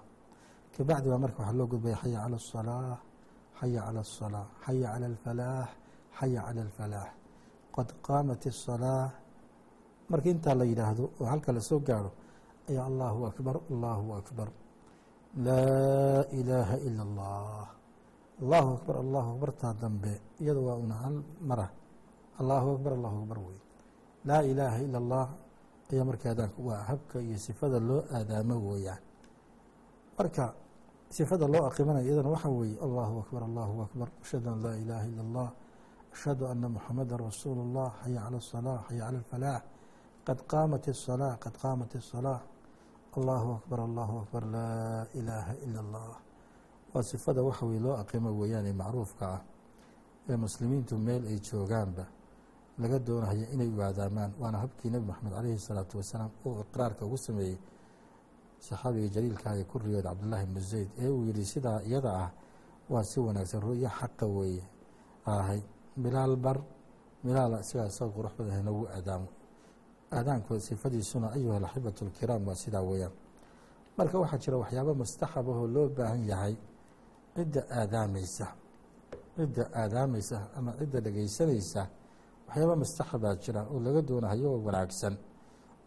kabacdi 0.75 1.07
baa 1.11 1.21
marka 1.25 1.37
waxaa 1.41 1.57
loo 1.59 1.67
gudbaya 1.71 1.95
xaya 2.01 2.19
calى 2.23 2.37
الصalaaة 2.41 2.97
xaya 3.59 3.79
calى 3.85 3.99
الصalaaة 4.07 4.47
xaya 4.65 4.87
calى 4.93 5.05
اlfalaax 5.13 5.69
xaya 6.19 6.39
calى 6.45 6.61
اlfalaax 6.67 7.09
qad 7.75 7.87
qaamat 8.07 8.41
الصalaaة 8.53 9.09
marka 10.11 10.27
intaa 10.33 10.55
la 10.59 10.65
yidhaahdo 10.71 11.03
oo 11.19 11.25
halka 11.31 11.49
lasoo 11.57 11.79
gaarho 11.87 12.11
ayaa 12.69 12.85
allahu 12.91 13.19
akbar 13.31 13.55
allahu 13.71 14.07
akbar 14.21 14.47
laa 15.47 16.21
ilaaha 16.39 16.75
ila 16.87 17.01
اllah 17.07 17.65
allahu 18.41 18.69
akbar 18.77 18.95
allahu 19.03 19.27
akbartaa 19.35 19.73
dambe 19.81 20.13
iyada 20.41 20.59
waa 20.67 20.77
una 20.77 20.95
hal 21.03 21.15
mara 21.41 21.67
allahu 22.39 22.67
akbar 22.75 22.91
allahu 22.97 23.17
akbar 23.23 23.37
wey 23.47 23.59
laa 24.29 24.41
ilaaha 24.51 24.77
ila 24.85 24.97
اllah 25.03 25.27
ayaa 25.91 26.05
marka 26.09 26.25
aadaanka 26.31 26.59
waa 26.67 26.81
habka 26.89 27.15
iyo 27.25 27.37
sifada 27.47 27.77
loo 27.79 28.01
aadaamo 28.15 28.55
weeyaan 28.69 29.01
marka 30.17 30.43
sifada 31.09 31.45
loo 31.47 31.63
aqimanayo 31.69 32.05
iyadana 32.07 32.29
waxaa 32.35 32.53
weeye 32.59 32.77
allahu 32.85 33.13
akbar 33.23 33.41
allahu 33.49 33.73
akbar 33.87 34.07
ashhadu 34.23 34.47
an 34.53 34.57
laa 34.65 34.75
ilaaha 34.83 35.05
ila 35.11 35.21
اllah 35.27 35.49
ashhadu 36.13 36.43
ana 36.51 36.67
muxamada 36.75 37.13
rasuulu 37.17 37.59
اllah 37.67 37.89
xaya 38.03 38.19
calى 38.25 38.37
الصalaaة 38.43 38.81
xaya 38.87 39.01
calى 39.05 39.17
اlfalaax 39.23 39.63
qad 40.27 40.37
qaamat 40.51 40.83
الصalaaة 40.95 41.35
qad 41.43 41.55
qaamat 41.63 41.91
الصalaaة 42.01 42.43
allahu 43.17 43.47
akbar 43.57 43.79
allahu 43.87 44.13
akbar 44.23 44.43
laa 44.55 45.01
ilaaha 45.19 45.53
ila 45.65 45.79
اllah 45.85 46.13
waa 46.94 47.02
sifada 47.02 47.42
waxa 47.42 47.66
weye 47.66 47.80
loo 47.80 47.96
aqimo 48.02 48.30
weeyaan 48.40 48.66
ee 48.66 48.72
macruufka 48.82 49.24
ah 49.36 49.40
ee 50.30 50.36
muslimiintu 50.44 50.94
meel 51.06 51.22
ay 51.32 51.38
joogaanba 51.46 52.04
laga 52.78 52.98
doonayo 53.06 53.44
inay 53.54 53.68
uwaadaamaan 53.76 54.32
waana 54.40 54.58
habkii 54.62 54.90
nebi 54.90 55.06
maxamed 55.10 55.32
caleyhi 55.36 55.58
salaatu 55.58 55.94
wasalaam 56.00 56.30
uu 56.46 56.60
iqraarka 56.64 57.02
ugu 57.06 57.16
sameeyey 57.26 57.56
saxaabiga 58.66 59.08
jaliilkaah 59.14 59.54
ee 59.60 59.64
ku 59.70 59.78
riyooda 59.78 60.08
cabdullaahi 60.10 60.44
ibnu 60.48 60.60
zayd 60.60 60.88
ee 61.02 61.08
uu 61.08 61.24
yidhi 61.28 61.44
sidaa 61.52 61.78
iyada 61.88 62.10
ah 62.24 62.30
waa 62.92 63.04
si 63.10 63.20
wanaagsan 63.20 63.60
ru'yo 63.66 63.88
xaqa 63.98 64.26
weeye 64.26 64.62
ahay. 65.26 65.60
Bilaal 65.96 66.36
bar 66.36 66.58
bilaal 67.24 67.52
isagaa 67.60 67.90
soo 67.90 68.08
qurux 68.16 68.32
badan 68.38 68.60
inagu 68.64 68.84
aadaamo. 68.96 69.28
Aadaanku 70.16 70.60
sifadiisuna 70.60 71.26
ayuha 71.36 71.56
alaxibatu 71.60 72.04
alkiraam 72.04 72.42
waa 72.48 72.54
sidaa 72.62 72.82
weeyaan. 72.90 73.12
Marka 73.98 74.16
waxaa 74.22 74.38
jira 74.42 74.56
waxyaaba 74.62 74.92
mustaxab 74.94 75.46
ahoo 75.52 75.66
loo 75.74 75.88
baahan 75.96 76.22
yahay 76.30 76.54
cidda 77.34 77.60
aadaamaysa 77.78 78.46
cidda 79.36 79.62
aadaamaysa 79.80 80.36
ama 80.56 80.70
cidda 80.78 80.98
dhegaysanaysa 81.00 81.82
waxyaaba 82.46 82.74
mastaxa 82.76 83.36
jira 83.42 83.60
oo 83.72 83.80
laga 83.80 84.00
doonahayo 84.08 84.48
oo 84.52 84.60
wanaagsan 84.66 85.14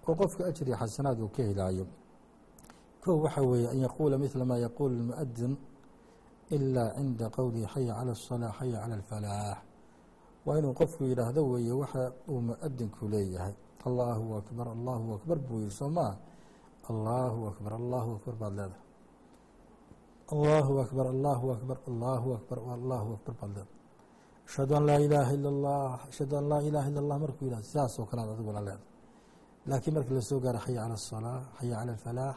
oo 0.07 0.15
qofka 0.19 0.41
ajri 0.49 0.71
xasanaad 0.81 1.17
uu 1.21 1.29
ka 1.35 1.43
helaayo. 1.43 1.85
Ko 3.01 3.21
waxa 3.21 3.41
weeye 3.41 3.67
an 3.69 3.79
yaquula 3.85 4.17
midla 4.17 4.45
maa 4.45 4.57
yaquulu 4.65 4.93
lmu'adin 5.01 5.53
ilaa 6.55 6.89
cinda 6.97 7.25
qowlihi 7.29 7.65
xaya 7.73 7.93
cala 7.97 8.11
asalaa 8.17 8.51
xaya 8.57 8.77
cala 8.81 8.95
alfalaax 8.95 9.57
waa 10.45 10.57
inuu 10.59 10.73
qofku 10.73 11.01
yidhaahdo 11.09 11.41
weeye 11.51 11.73
waxa 11.81 12.13
uu 12.29 12.41
mu'adinku 12.49 13.03
leeyahay. 13.13 13.53
Allaahu 13.85 14.41
akbar 14.41 14.67
allaahu 14.73 15.13
akbar 15.17 15.37
buu 15.45 15.59
yidhi 15.61 15.75
soo 15.79 15.89
maa 15.89 16.13
allaahu 16.89 17.53
akbar 17.53 17.71
allaahu 17.81 18.09
akbar 18.17 18.33
baad 18.41 18.53
leedahay 18.59 18.84
allahu 20.34 20.72
akbar 20.84 21.06
allahu 21.14 21.46
akbar 21.56 21.76
allahu 21.90 22.28
akbar 22.38 22.58
allahu 22.76 23.08
akbar 23.16 23.34
baad 23.40 23.50
leedahay 23.56 23.78
ashhadu 24.49 24.72
an 24.78 24.84
laa 24.88 25.00
ilaaha 25.06 25.32
ila 25.38 25.49
اllah 25.54 25.92
ashhadu 26.10 26.34
an 26.40 26.44
laa 26.52 26.62
ilaha 26.68 26.87
ila 26.90 27.00
اllah 27.04 27.18
markuu 27.25 27.44
yidhahdo 27.46 27.66
sidaas 27.70 27.94
oo 28.00 28.06
kale 28.10 28.20
ad 28.25 28.30
adiguna 28.34 28.60
leedahay 28.68 28.88
laakiin 29.70 29.94
markii 29.96 30.14
lasoo 30.18 30.40
gaaro 30.44 30.58
xaya 30.66 30.80
calى 30.82 30.94
الصalaaة 31.00 31.42
xaya 31.58 31.75
calى 31.80 31.92
اlfalaax 31.96 32.37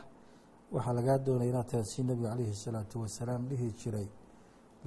waxaa 0.73 0.93
lagaa 0.97 1.17
doonaya 1.25 1.49
inaad 1.51 1.67
tahay 1.71 1.85
si 1.91 1.99
nebigu 2.07 2.27
calayhi 2.31 2.51
الsalaatu 2.57 2.95
wasalaam 3.03 3.41
dhihi 3.49 3.67
jiray 3.79 4.07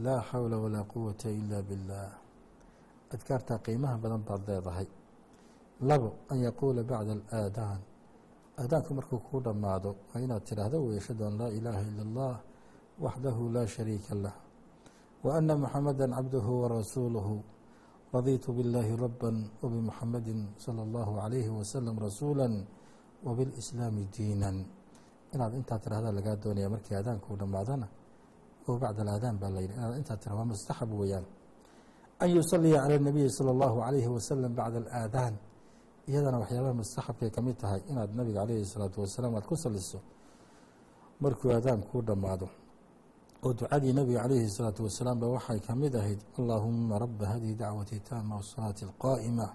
laa 0.04 0.20
xawla 0.30 0.56
walaa 0.64 0.84
quwata 0.92 1.28
ila 1.40 1.58
biاllah 1.68 2.10
adkaartaa 3.14 3.58
qiimaha 3.66 3.96
badan 4.02 4.22
baad 4.28 4.42
leedahay 4.48 4.88
labo 5.88 6.08
an 6.32 6.38
yaquula 6.46 6.80
bacda 6.90 7.12
alaadaan 7.36 7.80
aadaanku 8.60 8.90
markuu 8.98 9.18
kuu 9.26 9.40
dhammaado 9.46 9.90
waa 10.08 10.20
inaad 10.24 10.42
tidhaahdo 10.48 10.76
wey 10.86 10.98
ashhadu 11.02 11.22
an 11.28 11.34
laa 11.40 11.50
ilaaha 11.58 11.82
ila 11.90 12.02
اllah 12.08 12.34
waxdahu 13.01 13.49
laa 13.49 13.65
shariika 13.65 14.13
lah 14.13 14.35
wa 15.25 15.29
ana 15.37 15.57
muxamada 15.57 16.05
cabduhu 16.05 16.51
warasuuluhu 16.61 17.35
raditu 18.13 18.53
billaahi 18.53 18.93
raban 18.93 19.49
wabimxamadi 19.61 20.37
sala 20.61 20.85
allahu 20.85 21.17
calayhi 21.17 21.49
wasalam 21.49 21.95
rasuula 21.97 22.45
wabilslaami 23.25 24.05
diinan 24.13 24.61
inaad 25.33 25.53
intaa 25.57 25.81
tirahdaa 25.81 26.13
lagaa 26.13 26.35
doonaya 26.37 26.69
markii 26.69 26.95
aadaankuu 26.97 27.35
dhammaadana 27.41 27.87
oo 28.67 28.77
bacda 28.77 29.01
alaadaan 29.01 29.35
baa 29.41 29.49
la 29.49 29.59
yidhi 29.65 29.73
inaad 29.73 29.97
intaa 29.97 30.17
tirah 30.21 30.35
waa 30.37 30.49
mustaxab 30.53 30.89
weeyaan 30.93 31.25
an 32.21 32.29
yusaliya 32.29 32.85
cala 32.85 32.99
nabiyi 32.99 33.29
sala 33.33 33.49
allahu 33.55 33.77
calayhi 33.81 34.09
wasalam 34.13 34.51
bacda 34.53 34.77
alaadaan 34.85 35.33
iyadana 36.09 36.37
waxyaabaha 36.43 36.75
mustaxabkay 36.81 37.29
ka 37.33 37.41
tahay 37.61 37.81
inaad 37.89 38.09
nabiga 38.13 38.45
calayhi 38.45 38.65
salaatu 38.65 39.01
wasalaam 39.01 39.33
aad 39.37 39.45
ku 39.49 39.55
saliso 39.55 39.99
markuu 41.23 41.49
aadaankuu 41.55 42.01
dhammaado 42.01 42.60
oo 43.43 43.53
ducadii 43.53 43.93
nabiga 43.93 44.21
calayhi 44.21 44.49
salaatu 44.49 44.83
wasalaam 44.83 45.19
ba 45.19 45.27
waxay 45.27 45.59
ka 45.59 45.75
mid 45.75 45.95
ahayd 45.95 46.19
allaahuma 46.37 46.99
raba 46.99 47.25
hadihi 47.25 47.55
dacwati 47.55 47.99
taama 47.99 48.35
wasalaati 48.35 48.85
alqaa'ima 48.85 49.47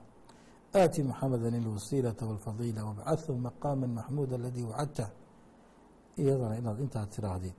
aati 0.75 1.03
muxamada 1.03 1.49
ilwasiilata 1.49 2.27
walfadiila 2.27 2.85
wabcahu 2.85 3.39
maqaama 3.39 3.87
maxmuuda 3.87 4.35
aladii 4.35 4.63
wacadta. 4.63 5.11
Iyadana 6.17 6.59
inaad 6.59 6.81
intaa 6.81 7.07
tiraahdeed 7.07 7.55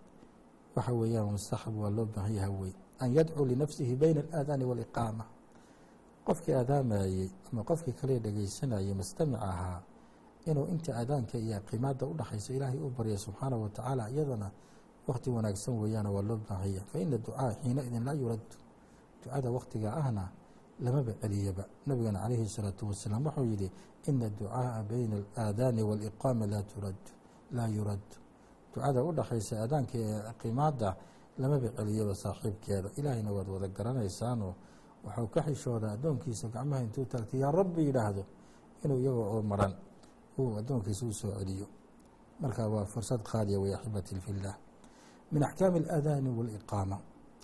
waxa 0.75 0.93
weeyaan 0.93 1.31
mustaxab 1.31 1.73
waa 1.77 1.89
loo 1.89 2.05
baahan 2.05 2.35
yaha 2.35 2.49
wey 2.49 2.73
an 2.99 3.13
yadcuu 3.13 3.45
linafsihi 3.45 3.95
bayna 3.95 4.21
alaadaani 4.21 4.65
waaliqaama 4.65 5.25
qofkii 6.25 6.53
aadaamayey 6.53 7.29
ama 7.51 7.63
qofkii 7.63 7.93
kale 7.93 8.19
dhegaysanayay 8.19 8.93
mustamic 8.93 9.41
ahaa 9.41 9.81
inuu 10.45 10.67
inta 10.73 10.91
aadaanka 10.99 11.37
iyo 11.37 11.59
qimaada 11.69 12.05
udhaxayso 12.05 12.53
ilaahay 12.53 12.79
u 12.79 12.89
baryo 12.89 13.17
subxaanahu 13.17 13.63
wa 13.63 14.09
iyadana 14.09 14.51
wakhti 15.07 15.29
wanaagsan 15.29 15.73
weeyaan 15.81 16.07
waa 16.07 16.21
loo 16.21 16.37
baahaya. 16.47 16.81
Faina 16.91 17.17
ducaa 17.17 17.51
xiina 17.61 17.81
idin 17.83 18.03
laa 18.05 18.13
yuraddu. 18.13 18.55
Ducada 19.23 19.49
wakhtiga 19.51 19.89
ahna 19.95 20.29
lamaba 20.79 21.11
celiyaba 21.21 21.63
nabigana 21.87 22.19
calayhi 22.19 22.49
salaatu 22.49 22.87
wasalaam 22.87 23.25
wuxuu 23.25 23.45
yidhi 23.45 23.71
ina 24.07 24.29
ducaaa 24.29 24.83
bayna 24.89 25.17
alaadaani 25.35 25.81
waaliqaama 25.83 26.45
laa 26.47 26.63
turaddu. 26.63 27.11
Laa 27.51 27.67
yuraddu. 27.67 28.15
Ducada 28.73 29.03
u 29.03 29.11
dhexaysa 29.11 29.55
ee 29.63 30.33
qimaada 30.41 30.95
lamaba 31.37 31.67
celiyaba 31.77 32.15
saaxiibkeeda. 32.15 32.89
Ilaahayna 32.99 33.31
waad 33.31 33.47
wada 33.49 33.67
garanaysaano 33.67 34.55
waxau 35.05 35.27
ka 35.27 35.41
xishoodaa 35.41 35.91
adoonkiisa 35.97 36.47
gacmaha 36.47 36.81
intuu 36.83 37.05
taagtay 37.05 37.39
yaa 37.39 37.51
rabbi 37.51 37.81
yidhaahdo. 37.87 38.23
Inuu 38.83 38.99
iyagoo 38.99 39.27
oo 39.35 39.41
maran 39.41 39.73
uu 40.37 40.57
addoonkiisa 40.59 41.05
u 41.05 41.11
celiyo. 41.13 41.67
Marka 42.39 42.67
waa 42.67 42.85
fursad 42.85 43.21
qaadiya 43.23 43.59
way 43.59 43.73
axibati 43.73 44.15
fillaah 44.19 44.55
min 45.32 45.42
axkaami 45.48 45.78
alaadaani 45.78 46.30
waaliqaama 46.38 46.96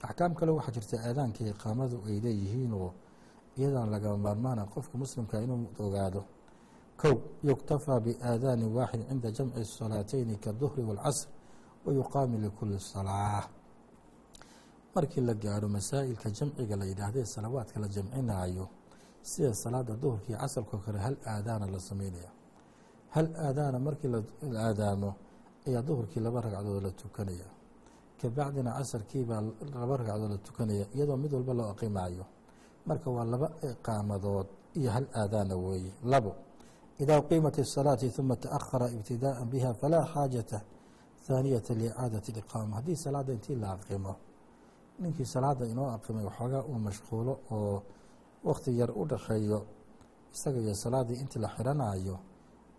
axkaam 0.08 0.32
kale 0.38 0.50
waxaa 0.58 0.72
jirta 0.76 0.96
aadaanka 1.08 1.40
iqaamadu 1.52 1.96
ay 2.08 2.16
leeyihiinoo 2.24 2.90
iyadan 3.58 3.90
lagama 3.94 4.18
maarmaana 4.26 4.62
qofka 4.74 4.94
muslimka 5.02 5.40
inuu 5.44 5.61
ogaado 5.84 6.22
kow 7.00 7.14
yuktafaa 7.48 8.00
biaadaani 8.00 8.64
waaxid 8.76 9.02
cinda 9.08 9.28
jamci 9.37 9.58
الsalaateyni 9.66 10.34
kaduhri 10.44 10.82
wاlcasr 10.88 11.28
wayuqaami 11.84 12.37
likuli 12.44 12.80
salaa 12.80 13.42
markii 14.94 15.20
la 15.28 15.34
gaaro 15.34 15.68
masaa'ilka 15.68 16.30
jamciga 16.30 16.76
la 16.76 16.84
yidhaahdee 16.90 17.24
salawaadka 17.34 17.80
la 17.80 17.88
jamcinaayo 17.88 18.68
sida 19.22 19.54
salaada 19.54 19.94
duhurkii 20.02 20.37
casarkoo 20.42 20.78
kale 20.84 20.98
hal 20.98 21.16
aadaana 21.26 21.66
la 21.74 21.80
sameynaya 21.80 22.30
hal 23.14 23.26
aadaana 23.46 23.78
markii 23.78 24.08
la 24.14 24.20
aadaamo 24.68 25.11
ayaa 25.66 25.82
duhurkii 25.88 26.20
laba 26.20 26.40
ragcadood 26.40 26.82
la 26.82 26.90
tukanaya 26.90 27.48
kabacdina 28.20 28.70
casarkii 28.78 29.24
baa 29.24 29.40
laba 29.80 29.96
ragcadood 29.96 30.30
la 30.30 30.38
tukanaya 30.38 30.87
iyadoo 30.94 31.16
mid 31.16 31.32
walba 31.32 31.52
loo 31.54 31.68
aqimaayo 31.74 32.24
marka 32.87 33.11
waa 33.11 33.24
laba 33.24 33.48
iqaamadood 33.70 34.46
iyo 34.78 34.90
hal 34.90 35.06
aadaana 35.20 35.54
weeye 35.56 35.92
labo 36.04 36.32
إida 37.00 37.14
uqiimat 37.22 37.56
الصalaaةi 37.58 38.11
ثuma 38.11 38.34
taأhara 38.37 38.90
ibtidaaءa 38.90 39.44
biha 39.52 39.70
falaa 39.80 40.04
xaajaةa 40.12 40.61
thaaniyata 41.26 41.74
liicaadaةi 41.80 42.28
اliqaama 42.32 42.72
haddii 42.76 42.96
salaada 42.96 43.32
intii 43.32 43.56
la 43.62 43.68
aqimo 43.76 44.12
ninkii 45.00 45.26
salaada 45.34 45.64
inoo 45.72 45.88
aqimay 45.96 46.24
waxoogaa 46.28 46.62
uu 46.70 46.78
mashquulo 46.87 47.32
oo 47.50 47.82
wakti 48.44 48.70
yar 48.80 48.90
u 48.90 49.04
dhaxeeyo 49.11 49.61
isaga 50.34 50.58
iyo 50.61 50.74
salaadii 50.74 51.16
intii 51.22 51.38
la 51.44 51.48
xiranayo 51.54 52.16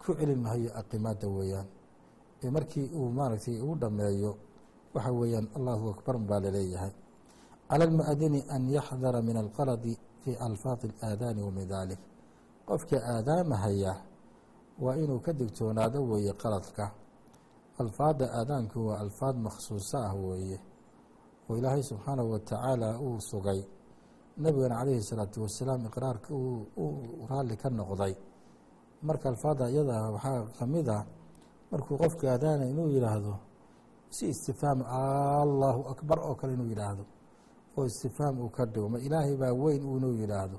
ku 0.01 0.13
celin 0.17 0.39
mahayo 0.43 0.69
aqimaada 0.79 1.27
weeyaan 1.27 1.67
ee 2.43 2.49
markii 2.55 2.91
uu 2.99 3.09
maaragtay 3.17 3.57
uu 3.61 3.75
dhameeyo 3.81 4.31
waxa 4.93 5.11
weeyaan 5.19 5.47
allahu 5.57 5.85
akbar 5.93 6.15
baa 6.29 6.39
laleeyahay 6.45 6.91
calى 7.69 7.83
اlmuadini 7.89 8.39
an 8.55 8.61
yaxdara 8.77 9.21
min 9.21 9.37
alqaladi 9.43 9.93
fi 10.23 10.31
alfaadi 10.47 10.85
اlaadaani 10.89 11.41
wa 11.47 11.51
min 11.57 11.67
dalik 11.67 11.99
qofka 12.69 12.97
aadaamahaya 13.13 13.93
waa 14.83 14.95
inuu 15.03 15.19
ka 15.25 15.31
digtoonaado 15.39 15.99
weeye 16.11 16.33
qaladka 16.41 16.85
alfaadda 17.83 18.25
aadaanku 18.39 18.77
waa 18.87 18.99
alfaad 19.05 19.35
makhsuuso 19.45 19.97
ah 20.07 20.13
weeye 20.15 20.59
oo 21.49 21.57
ilaahay 21.59 21.83
subxaanahu 21.83 22.31
wa 22.33 22.39
tacaala 22.39 22.89
uu 23.05 23.17
sugay 23.31 23.61
nebigana 24.43 24.75
calayhi 24.79 25.03
salaatu 25.11 25.37
wasalaam 25.45 25.81
iqraarka 25.89 26.29
uu 26.33 27.27
raalli 27.29 27.55
ka 27.61 27.69
noqday 27.69 28.13
marka 29.07 29.25
alfaadda 29.33 29.65
iyada 29.73 29.95
waxaa 30.15 30.41
ka 30.57 30.65
mid 30.73 30.87
ah 30.97 31.03
markuu 31.71 31.97
qofka 32.03 32.25
aadaana 32.33 32.63
inuu 32.71 32.89
yidhaahdo 32.95 33.33
si 34.16 34.24
istifaam 34.34 34.78
allahu 34.82 35.80
akbar 35.92 36.18
oo 36.28 36.34
kale 36.40 36.52
inuu 36.56 36.68
yidhaahdo. 36.72 37.04
Oo 37.76 37.84
istifaam 37.90 38.34
uu 38.42 38.50
ka 38.56 38.62
dhigo 38.72 38.88
ma 38.92 38.98
ilaahay 39.06 39.36
baa 39.42 39.52
weyn 39.62 39.82
inuu 39.96 40.14
yidhaahdo. 40.22 40.58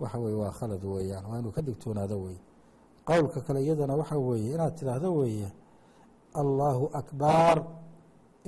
Waxa 0.00 0.18
weye 0.24 0.36
waa 0.42 0.52
khalad 0.58 0.82
weeyaan 0.92 1.24
waa 1.30 1.38
inuu 1.40 1.52
ka 1.56 1.62
digtoonaado 1.66 2.16
weye 2.24 2.40
qowlka 3.08 3.40
kale 3.46 3.58
iyadana 3.64 3.94
waxa 4.00 4.16
weeye 4.18 4.54
inaad 4.54 4.74
tidhaahdo 4.78 5.08
weeye 5.20 5.48
allaahu 6.40 6.84
akbar 7.00 7.56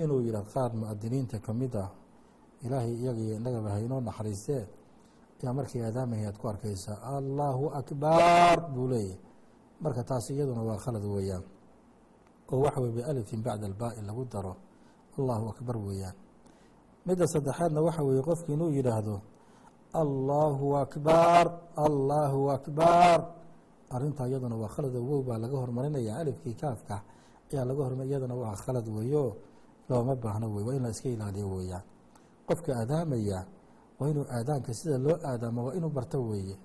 inuu 0.02 0.20
yidhah 0.26 0.44
qaar 0.54 0.70
muadiniinta 0.80 1.38
ka 1.46 1.52
mid 1.60 1.74
ah 1.84 1.90
ilaahay 2.64 2.94
iyaga 3.02 3.20
iyo 3.26 3.34
innagaba 3.40 3.68
haynoo 3.76 4.00
naxariistee 4.08 4.64
ayaa 5.42 5.52
markii 5.58 5.80
aadaamaya 5.82 6.28
aad 6.28 6.36
ku 6.40 6.46
arkaysaa 6.52 6.96
allaahu 7.16 7.64
akbar 7.80 8.56
buu 8.74 8.86
leeyahy 8.92 9.16
marka 9.80 10.02
taas 10.04 10.30
iyaduna 10.30 10.62
waa 10.68 10.78
khalad 10.84 11.04
weeyaan 11.14 11.42
oo 12.52 12.58
waxa 12.64 12.80
weye 12.80 12.92
bialifin 12.98 13.40
bacda 13.42 13.66
albaa'i 13.70 14.00
lagu 14.08 14.24
daro. 14.32 14.54
Allahu 15.18 15.44
akbar 15.52 15.76
weeyaan. 15.76 16.16
Midda 17.06 17.24
saddexaadna 17.26 17.80
waxa 17.86 18.02
weeye 18.02 18.22
qofki 18.22 18.52
inuu 18.52 18.70
yidhaahdo 18.78 19.16
allahu 20.02 20.66
akbar 20.84 21.44
allahu 21.76 22.50
akbar. 22.56 23.18
Arrintaa 23.90 24.26
iyaduna 24.30 24.54
waa 24.56 24.68
khalad 24.70 24.94
wow 24.94 25.22
baa 25.22 25.38
laga 25.38 25.56
hormarinaya 25.58 26.16
alifkii 26.22 26.54
kaafka. 26.54 27.02
Ayaa 27.52 27.64
laga 27.66 27.82
hormar 27.84 28.06
iyadana 28.06 28.34
waa 28.34 28.54
khalad 28.54 28.86
weeyo. 28.88 29.36
Looma 29.88 30.14
baahno 30.14 30.46
wey 30.54 30.64
waa 30.64 30.74
in 30.78 30.82
la 30.82 30.90
iska 30.94 31.08
ilaaliyo 31.08 31.48
weeyaan. 31.50 31.82
Qofka 32.46 32.70
aadaamaya 32.80 33.40
waa 33.98 34.08
inuu 34.08 34.26
aadaanka 34.30 34.70
sida 34.74 34.98
loo 34.98 35.18
aadaamo 35.24 35.60
waa 35.66 35.74
inuu 35.74 35.90
barto 35.90 36.22
weeye. 36.22 36.56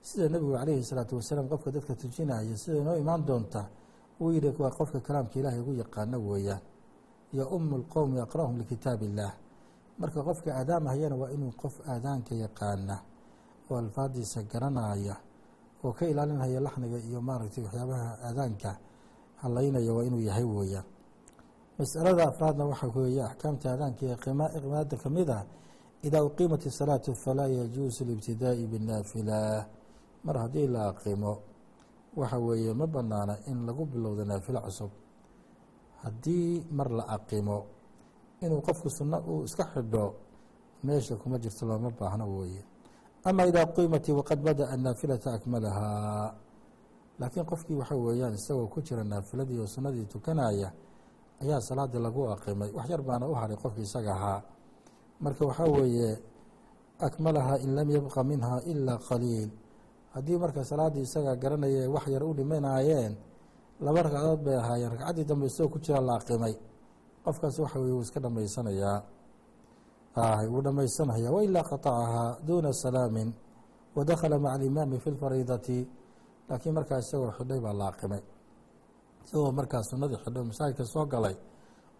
Sida 0.00 0.28
nebigu 0.28 0.52
calayhi 0.54 0.84
salaatu 0.84 1.16
wasalaam 1.18 1.48
qofka 1.50 1.70
dadka 1.74 1.94
tujinaya 1.94 2.56
sida 2.56 2.78
inoo 2.78 2.96
imaan 2.96 3.26
doonta 3.26 3.66
uu 4.22 4.32
yihi 4.36 4.50
waa 4.62 4.70
qofka 4.78 4.98
kalaamka 5.06 5.34
ilaahay 5.40 5.60
ugu 5.60 5.72
yaqaano 5.82 6.16
weeyaan 6.30 6.62
yo 7.36 7.44
umu 7.56 7.76
lqowmi 7.82 8.18
aqra'hum 8.24 8.54
likitaab 8.60 9.02
illaah 9.08 9.32
marka 10.00 10.20
qofka 10.28 10.50
aadaamahayana 10.60 11.16
waa 11.20 11.30
inuu 11.34 11.52
qof 11.62 11.74
aadaanka 11.92 12.32
yaqaana 12.44 12.96
oo 13.70 13.76
alfaadiisa 13.82 14.42
garanaya 14.52 15.16
oo 15.84 15.92
ka 15.98 16.04
ilaalinaya 16.12 16.60
laxniga 16.66 16.98
iyo 17.08 17.20
maaragtay 17.28 17.64
waxyaabaha 17.64 18.08
aadaanka 18.28 18.70
halaynaya 19.42 19.90
waa 19.96 20.04
inuu 20.08 20.20
yahay 20.28 20.44
weeyaan. 20.44 20.84
Masalada 21.78 22.28
afraadna 22.30 22.64
waxa 22.70 22.86
weeye 22.94 23.22
axkaamta 23.28 23.66
aadaanka 23.72 24.02
ee 24.10 24.16
qimaada 24.62 24.96
ka 25.02 25.08
mid 25.10 25.28
ah 25.30 25.44
idaa 26.06 26.22
uqiimat 26.28 26.62
isalaatu 26.70 27.10
falaa 27.24 27.48
yajuusu 27.58 28.04
libtidaa'i 28.04 28.66
binaafila 28.72 29.66
mar 30.24 30.36
haddii 30.42 30.66
la 30.74 30.80
aqimo 30.92 31.32
waxa 32.16 32.38
weeye 32.38 32.72
ma 32.74 32.86
banaana 32.86 33.34
in 33.46 33.66
lagu 33.66 33.84
bilowdo 33.86 34.24
naafilo 34.24 34.60
cusub. 34.60 34.90
Haddii 36.02 36.66
mar 36.70 36.88
la 36.90 37.04
aqimo 37.08 37.64
inuu 38.42 38.60
qofku 38.60 38.88
sunno 38.90 39.18
uu 39.28 39.44
iska 39.44 39.64
xidho 39.72 40.14
meesha 40.84 41.16
kuma 41.16 41.38
jirto 41.38 41.66
looma 41.66 41.90
baahno 41.90 42.26
weeye. 42.38 42.62
Ama 43.24 43.46
idaa 43.46 43.66
qiimati 43.66 44.12
waqad 44.12 44.40
bada'a 44.42 44.76
naafilata 44.76 45.32
akmalahaa 45.34 46.34
laakiin 47.18 47.46
qofkii 47.46 47.74
waxa 47.80 47.94
weeyaan 47.96 48.34
isagoo 48.34 48.66
ku 48.66 48.80
jira 48.82 49.04
naafiladii 49.04 49.58
oo 49.62 49.66
sunnadii 49.66 50.04
tukanaya 50.10 50.72
ayaa 51.42 51.60
salaadii 51.60 51.98
lagu 52.02 52.26
aqimay 52.34 52.70
wax 52.74 52.88
yar 52.90 53.02
baana 53.02 53.28
u 53.28 53.34
haray 53.34 53.56
qofki 53.56 53.82
isaga 53.82 54.12
ahaa. 54.14 54.42
Marka 55.20 55.46
waxaa 55.46 55.70
weeye 55.70 56.18
akmalahaa 56.98 57.58
in 57.62 57.74
lam 57.74 57.90
yabqa 57.90 58.24
minha 58.24 58.60
ilaa 58.66 58.98
qaliil 58.98 59.50
haddii 60.14 60.38
marka 60.42 60.60
salaaddii 60.70 61.04
isagaa 61.08 61.36
garanaya 61.42 61.90
wax 61.94 62.06
yar 62.14 62.24
u 62.24 62.32
dhimanaayeen 62.38 63.12
laba 63.84 64.02
ragcadood 64.02 64.40
bay 64.46 64.56
ahaayeen. 64.62 64.90
Ragcaddii 64.94 65.24
dambe 65.30 65.46
isagoo 65.46 65.70
ku 65.72 65.78
jira 65.84 66.00
la 66.00 66.14
aqimay 66.20 66.54
qofkaas 67.24 67.56
waxa 67.58 67.78
weye 67.82 67.92
wuu 67.96 68.02
iska 68.06 68.20
dhamaysanayaa 68.24 68.98
wuu 70.52 70.62
dhamaysanayaa 70.66 71.32
wailaa 71.36 71.62
qatacahaa 71.70 72.30
duuna 72.46 72.70
salaamin 72.72 73.28
wadakhala 73.96 74.38
maca 74.38 74.54
alimaami 74.54 74.98
fi 75.04 75.10
lfariidati 75.10 75.78
laakiin 76.48 76.74
markaa 76.74 76.98
isagoo 77.04 77.30
xidhay 77.38 77.60
baa 77.64 77.72
la 77.80 77.86
aqimay 77.92 78.22
isagoo 79.24 79.52
markaa 79.58 79.82
sunadii 79.90 80.18
xidho 80.24 80.40
masaajidka 80.50 80.84
soo 80.92 81.04
galay 81.12 81.36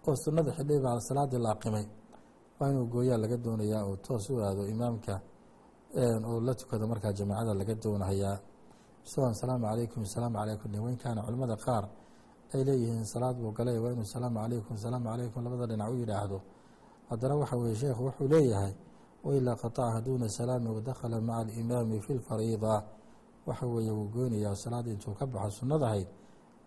oo 0.09 0.14
sunada 0.25 0.51
xidhay 0.59 0.79
baa 0.85 1.01
salaadii 1.09 1.38
la 1.44 1.51
aqimay 1.57 1.87
waa 2.59 2.68
inuu 2.70 2.87
gooyaa 2.92 3.18
laga 3.22 3.37
doonayaa 3.44 3.83
oo 3.88 3.96
toos 4.05 4.25
u 4.31 4.35
aado 4.44 4.62
imaamka 4.75 5.14
oo 5.96 6.40
la 6.40 6.55
tukado 6.55 6.87
markaa 6.87 7.12
jamaacada 7.12 7.55
laga 7.55 7.74
doonahayaa. 7.74 8.38
Isagoo 9.05 9.28
asalaamu 9.31 9.64
calaykum 9.66 10.02
asalaamu 10.02 10.37
calaykum 10.38 10.85
weyn 10.85 10.96
kaana 10.96 11.22
culimmada 11.22 11.57
qaar 11.57 11.85
ay 12.55 12.64
leeyihiin 12.64 13.05
salaad 13.05 13.37
buu 13.37 13.52
galay 13.52 13.78
waa 13.78 13.92
inuu 13.92 14.05
salaamu 14.05 14.38
calaykum 14.40 14.76
salaamu 14.76 15.05
calaykum 15.11 15.44
labada 15.44 15.66
dhinac 15.66 15.90
u 15.90 15.96
yidhaahdo. 15.96 16.38
Haddana 17.11 17.35
waxa 17.37 17.57
weye 17.57 17.74
sheekhu 17.74 18.02
wuxuu 18.07 18.28
leeyahay 18.28 18.72
wailaa 19.24 19.57
qatacaha 19.57 20.00
duuna 20.00 20.28
salaami 20.28 20.68
wadakhala 20.68 21.20
maca 21.20 21.40
alimaami 21.52 22.00
fi 22.00 22.14
lfariida 22.14 22.83
waxa 23.46 23.66
weeye 23.66 23.90
wuu 23.90 24.09
goynayaa 24.09 24.55
salaada 24.55 24.90
intuu 24.90 25.14
ka 25.14 25.26
baxo 25.26 25.50
sunnadahayd 25.61 26.09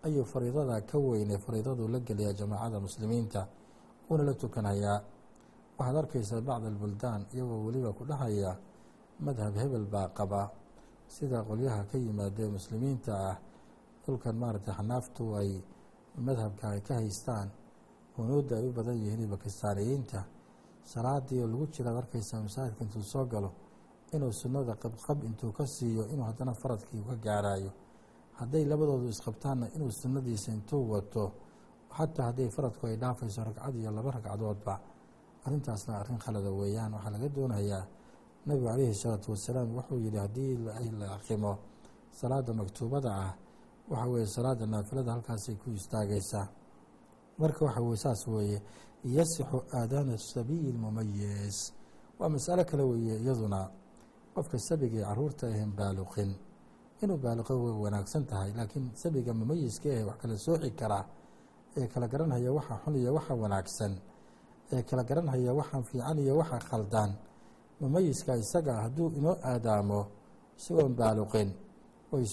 ayuu 0.04 0.24
fariidada 0.24 0.80
ka 0.80 0.98
weynay 0.98 1.38
fariidaduu 1.38 1.88
la 1.88 1.98
geliyaa 2.00 2.32
jamaacada 2.32 2.80
muslimiinta 2.80 3.46
uuna 4.10 4.24
la 4.24 4.34
tukanhayaa 4.34 5.00
waxaad 5.78 5.96
arkaysaa 5.96 6.40
bacd 6.40 6.64
albuldaan 6.66 7.26
iyagoo 7.34 7.64
weliba 7.66 7.92
ku 7.92 8.04
dhahaya 8.04 8.56
madhab 9.20 9.54
hebel 9.56 9.86
baa 9.86 10.08
qaba. 10.18 10.50
Sida 11.08 11.42
qolyaha 11.48 11.84
ka 11.90 11.96
yimaadee 11.98 12.48
muslimiinta 12.56 13.12
ah 13.30 13.36
dhulkan 14.04 14.36
maaragtay 14.36 14.74
xanaaftu 14.78 15.24
ay 15.40 15.50
madhabka 16.26 16.64
ay 16.74 16.80
ka 16.80 16.94
haystaan. 16.94 17.48
Hunuudda 18.16 18.56
ay 18.56 18.66
u 18.68 18.72
badan 18.72 18.96
yihiin 18.96 19.28
bakistaaniyiinta 19.30 20.20
salaadii 20.92 21.40
oo 21.42 21.48
lagu 21.52 21.66
jiraad 21.74 21.96
arkaysaa 22.02 22.40
masaajidka 22.46 22.82
intuu 22.84 23.02
soo 23.02 23.24
galo 23.26 23.50
inuu 24.14 24.32
sunnada 24.32 24.74
qabqab 24.82 25.18
intuu 25.28 25.52
ka 25.52 25.64
siiyo 25.66 26.02
inuu 26.12 26.24
haddana 26.24 26.52
faradkii 26.54 27.02
ka 27.08 27.14
gaaraayo. 27.24 27.70
Hadday 28.38 28.64
labadoodu 28.64 29.06
isqabtaanna 29.08 29.66
inuu 29.76 29.90
sunnadiisa 29.90 30.52
intuu 30.52 30.82
wato 30.92 31.32
xataa 31.96 32.26
hadday 32.28 32.48
faradku 32.56 32.86
ay 32.86 32.96
dhaafayso 32.96 33.44
ragcad 33.44 33.74
iyo 33.76 33.90
laba 33.90 34.10
ragcadoodba 34.16 34.74
arrintaasna 35.46 35.92
arrin 36.00 36.18
khalada 36.18 36.50
weeyaan. 36.50 36.92
Waxaa 36.94 37.10
laga 37.14 37.28
doonayaa 37.36 37.84
nabigu 38.46 38.66
calayhi 38.68 38.94
salaatu 38.94 39.30
wasalaam 39.34 39.68
wuxuu 39.76 39.98
yihi 40.04 40.16
haddii 40.24 40.56
la 41.00 41.06
aqimo 41.16 41.52
salaada 42.20 42.52
maktuubada 42.60 43.10
ah 43.24 43.32
waxa 43.90 44.06
weeye 44.12 44.26
salaada 44.26 44.66
naafilada 44.66 45.12
halkaasay 45.12 45.54
ku 45.62 45.70
istaagaysaa. 45.70 46.46
Marka 47.38 47.64
waxa 47.64 47.80
weye 47.80 47.96
saas 47.96 48.22
weeye 48.28 48.58
yasixu 49.04 49.58
aadaana 49.78 50.18
sabiyi 50.18 50.72
lmumayis 50.72 51.58
waa 52.18 52.28
masalo 52.28 52.64
kale 52.64 52.82
weeye 52.82 53.14
iyaduna 53.22 53.60
qofka 54.34 54.58
sabiga 54.58 54.98
ee 55.00 55.04
carruurta 55.08 55.46
ahen 55.48 55.70
baaluqin. 55.78 56.30
Inuu 57.02 57.18
baaliqo 57.24 57.52
way 57.64 57.74
wanaagsan 57.84 58.24
tahay 58.30 58.50
laakiin 58.58 58.90
sabiga 59.02 59.32
mumayiska 59.34 59.88
ee 59.88 60.04
wax 60.08 60.16
kala 60.22 60.36
sooci 60.38 60.70
karaa 60.80 61.04
ee 61.76 61.86
kala 61.92 62.06
garanhaya 62.08 62.50
waxa 62.52 62.74
xun 62.84 62.94
iyo 62.96 63.10
waxa 63.14 63.34
wanaagsan 63.34 63.92
ee 64.72 64.82
kala 64.88 65.02
garanhaya 65.04 65.52
waxaan 65.58 65.82
fiican 65.88 66.18
iyo 66.18 66.34
waxa 66.40 66.58
khaldaan 66.68 67.10
mumayiska 67.80 68.32
isaga 68.42 68.72
hadduu 68.82 69.08
inoo 69.18 69.34
aadaamo 69.50 70.00
isagoon 70.58 70.92
baaluqin 70.98 71.48
way 72.12 72.24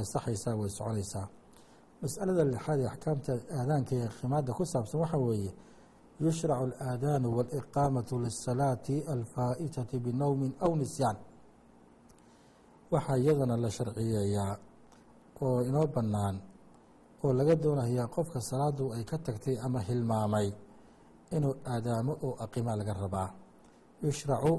asaxaysaa 0.00 0.54
way 0.60 0.70
soconaysaa. 0.78 1.26
Masalada 2.02 2.44
lixaad 2.52 2.80
ee 2.80 2.88
axkaamta 2.92 3.32
aadaanka 3.58 3.92
ee 4.00 4.08
khimaada 4.18 4.50
ku 4.58 4.64
saabsan 4.72 5.00
waxaa 5.02 5.18
weeye 5.26 5.52
yushracu 6.20 6.64
alaadaanu 6.64 7.28
waaliqaamatu 7.36 8.14
lisalaati 8.24 8.96
alfaa'itati 9.14 9.96
binowmin 10.04 10.52
aw 10.64 10.72
nisyaan 10.80 11.16
waxaa 12.92 13.16
iyadana 13.22 13.56
la 13.62 13.70
sharciyeeyaa 13.76 14.54
oo 15.44 15.60
inoo 15.68 15.86
bannaan 15.94 16.36
oo 17.24 17.32
laga 17.38 17.54
doonayaa 17.62 18.06
qofka 18.14 18.40
salaadu 18.50 18.84
ay 18.96 19.04
ka 19.10 19.16
tagtay 19.26 19.56
ama 19.66 19.80
hilmaamay 19.88 20.48
inuu 21.36 21.54
aadaamo 21.72 22.12
oo 22.26 22.32
aqimaa 22.44 22.76
laga 22.80 22.94
rabaa 23.02 23.28
yushracu 24.04 24.52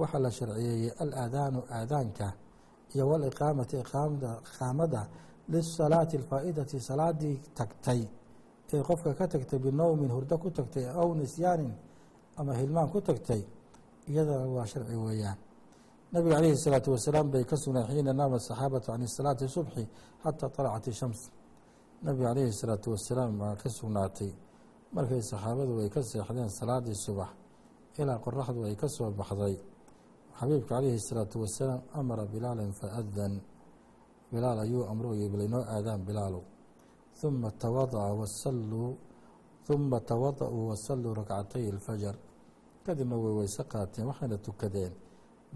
waxaa 0.00 0.18
la 0.24 0.30
sharciyeeyey 0.30 0.90
alaadaanu 1.02 1.60
aadaanka 1.78 2.26
iyo 2.94 3.04
waliqaamati 3.10 3.76
iqaamada 3.82 5.02
lisalaati 5.52 6.16
alfaa'idati 6.20 6.76
salaadii 6.88 7.36
tagtay 7.58 8.02
ee 8.74 8.82
qofka 8.88 9.10
ka 9.18 9.26
tagtay 9.28 9.58
binowmin 9.58 10.10
hurdo 10.16 10.38
ku 10.42 10.48
tagtay 10.50 10.86
aw 11.00 11.08
nisyaanin 11.20 11.72
ama 12.36 12.52
hilmaan 12.60 12.88
ku 12.94 13.00
tagtay 13.00 13.42
iyadana 14.08 14.46
waa 14.56 14.66
sharci 14.66 14.96
weeyaan. 14.96 15.38
Nabiga 16.12 16.34
calayhi 16.36 16.56
salaatu 16.56 16.90
wasalaam 16.94 17.30
bay 17.30 17.44
ka 17.44 17.56
sugnay 17.56 17.84
xiina 17.88 18.12
naama 18.12 18.38
saxaabatu 18.38 18.86
can 18.92 19.06
salaati 19.06 19.48
subxi 19.48 19.84
xataa 20.24 20.48
طalacat 20.56 20.92
shams. 21.00 21.20
Nabiga 22.02 22.28
calayhi 22.28 22.52
salaatu 22.52 22.90
wasalaam 22.94 23.40
waa 23.40 23.54
ka 23.62 23.68
sugnaatay. 23.76 24.32
Markay 24.94 25.22
saxaabadu 25.30 25.72
ay 25.80 25.88
ka 25.94 26.00
seexdeen 26.02 26.48
salaadii 26.58 26.94
subax 27.04 27.30
ilaa 28.00 28.18
qoraxdu 28.24 28.60
ay 28.68 28.76
ka 28.76 28.88
soo 28.88 29.10
baxday. 29.10 29.56
Xabiibka 30.38 30.68
calayhi 30.68 30.98
salaatu 31.08 31.36
wasalaam 31.42 31.80
amara 31.98 32.24
bilaalan 32.32 32.72
fa 32.72 32.86
adan 33.00 33.34
bilaal 34.32 34.58
ayuu 34.64 34.84
amro 34.92 35.14
yey 35.14 35.28
bilaynoo 35.32 35.64
aadaan 35.74 36.00
bilaalu. 36.06 36.40
Uma 37.24 37.50
tawadaa 37.64 38.10
wasalluu 38.20 38.90
uma 39.70 39.98
tawada'uu 40.00 40.62
wasalluu 40.70 41.14
rakcatay 41.20 41.64
alfajar 41.70 42.16
kadibna 42.84 43.16
way 43.22 43.34
weyse 43.38 43.62
qaateen 43.70 44.06
waxayna 44.10 44.36
tukadeen. 44.46 44.92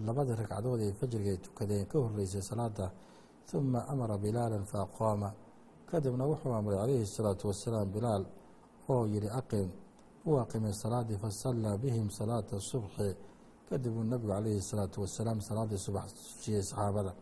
Labadii 0.06 0.36
ragcadood 0.40 0.80
ee 0.80 0.92
ay 1.32 1.38
tukadeen 1.44 1.86
ka 1.90 1.98
horreysay 1.98 2.42
salaada 2.42 2.86
uma 3.54 3.80
amara 3.88 4.16
bilaalan 4.18 4.64
faaqooma 4.70 5.28
kadibna 5.90 6.24
wuxuu 6.30 6.52
amray 6.52 6.76
calayhi 6.78 7.06
salaatu 7.06 7.48
wasalaam 7.48 7.88
bilaal 7.94 8.24
oo 8.88 9.06
yidhi 9.06 9.28
aqin 9.40 9.68
u 10.26 10.38
aqimay 10.42 10.72
salaadii 10.72 11.18
fasallaa 11.24 11.76
bihim 11.82 12.10
salaata 12.10 12.60
subxi 12.70 13.08
kadib 13.68 13.92
uu 13.96 14.04
nabigu 14.04 14.28
calayhi 14.32 14.62
salaatu 14.62 15.00
wasalaam 15.00 15.40
salaadii 15.40 15.78
subax 15.86 16.08
siiyey 16.42 16.62
saxaabada. 16.62 17.12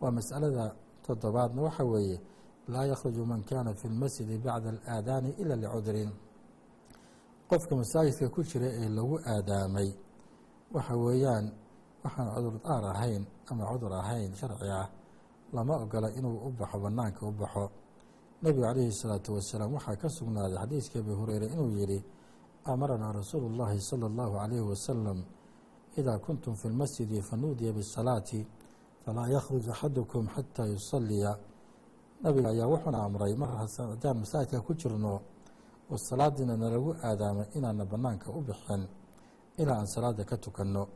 Waa 0.00 0.10
masalada 0.10 0.74
toddobaadna 1.06 1.62
waxa 1.62 1.84
weeye 1.84 2.20
laa 2.68 2.84
yakhruju 2.92 3.24
man 3.26 3.42
kaana 3.44 3.74
fi 3.74 3.88
lmasjidi 3.88 4.38
bacda 4.38 4.68
alaadaani 4.70 5.30
ila 5.42 5.54
licudrin. 5.56 6.10
Qofka 7.48 7.76
masaajidka 7.76 8.28
ku 8.34 8.42
jira 8.42 8.66
ee 8.80 8.88
lagu 8.88 9.16
aadaamay 9.32 9.88
waxa 10.74 10.94
weeyaan 10.96 11.46
waxaan 12.04 12.28
cudur 12.34 12.54
daar 12.64 12.84
ahayn 12.94 13.22
ama 13.50 13.64
cudur 13.70 13.92
ahayn 13.92 14.30
sharci 14.34 14.68
ah 14.80 14.88
lama 15.52 15.74
ogola 15.84 16.08
inuu 16.18 16.36
u 16.46 16.50
baxo 16.58 16.78
bannaanka 16.84 17.26
u 17.26 17.32
baxo. 17.32 17.70
Nabigu 18.42 18.62
calayhi 18.62 18.92
salaatu 18.92 19.34
wasalaam 19.34 19.72
waxaa 19.76 19.96
ka 19.96 20.08
sugnaaday 20.08 20.58
xadiiskii 20.62 20.98
abi 20.98 21.12
hureyre 21.20 21.46
inuu 21.54 21.70
yidhi 21.78 21.98
amaranaa 22.65 23.11
rasuulu 23.11 23.45
اllahi 23.51 23.81
salى 23.81 24.05
اllahu 24.05 24.33
calayhi 24.39 24.65
wasalam 24.69 25.23
idaa 25.97 26.17
kuntum 26.19 26.55
fi 26.55 26.67
lmasjidi 26.69 27.21
fanuudiya 27.21 27.73
bisalaati 27.73 28.47
falaa 29.05 29.27
yakhruj 29.27 29.69
axadukum 29.69 30.27
xataa 30.35 30.65
yusaliya 30.65 31.37
nabiga 32.23 32.49
ayaa 32.49 32.67
wuxuuna 32.67 33.03
amray 33.03 33.35
mar 33.35 33.49
haddaan 33.57 34.17
masaajidka 34.19 34.61
ku 34.61 34.73
jirno 34.73 35.21
oo 35.91 35.97
salaadiina 35.97 36.57
nalagu 36.57 36.95
aadaamay 37.03 37.45
inaana 37.55 37.85
banaanka 37.85 38.31
u 38.31 38.41
bixin 38.41 38.87
ilaa 39.57 39.77
aan 39.79 39.87
salaada 39.87 40.23
ka 40.25 40.37
tukanno 40.37 40.87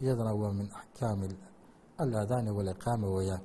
iyadana 0.00 0.34
waa 0.34 0.52
min 0.52 0.68
axkaami 0.80 1.28
alaadaani 1.98 2.50
waliqaama 2.50 3.06
weeyaan 3.08 3.40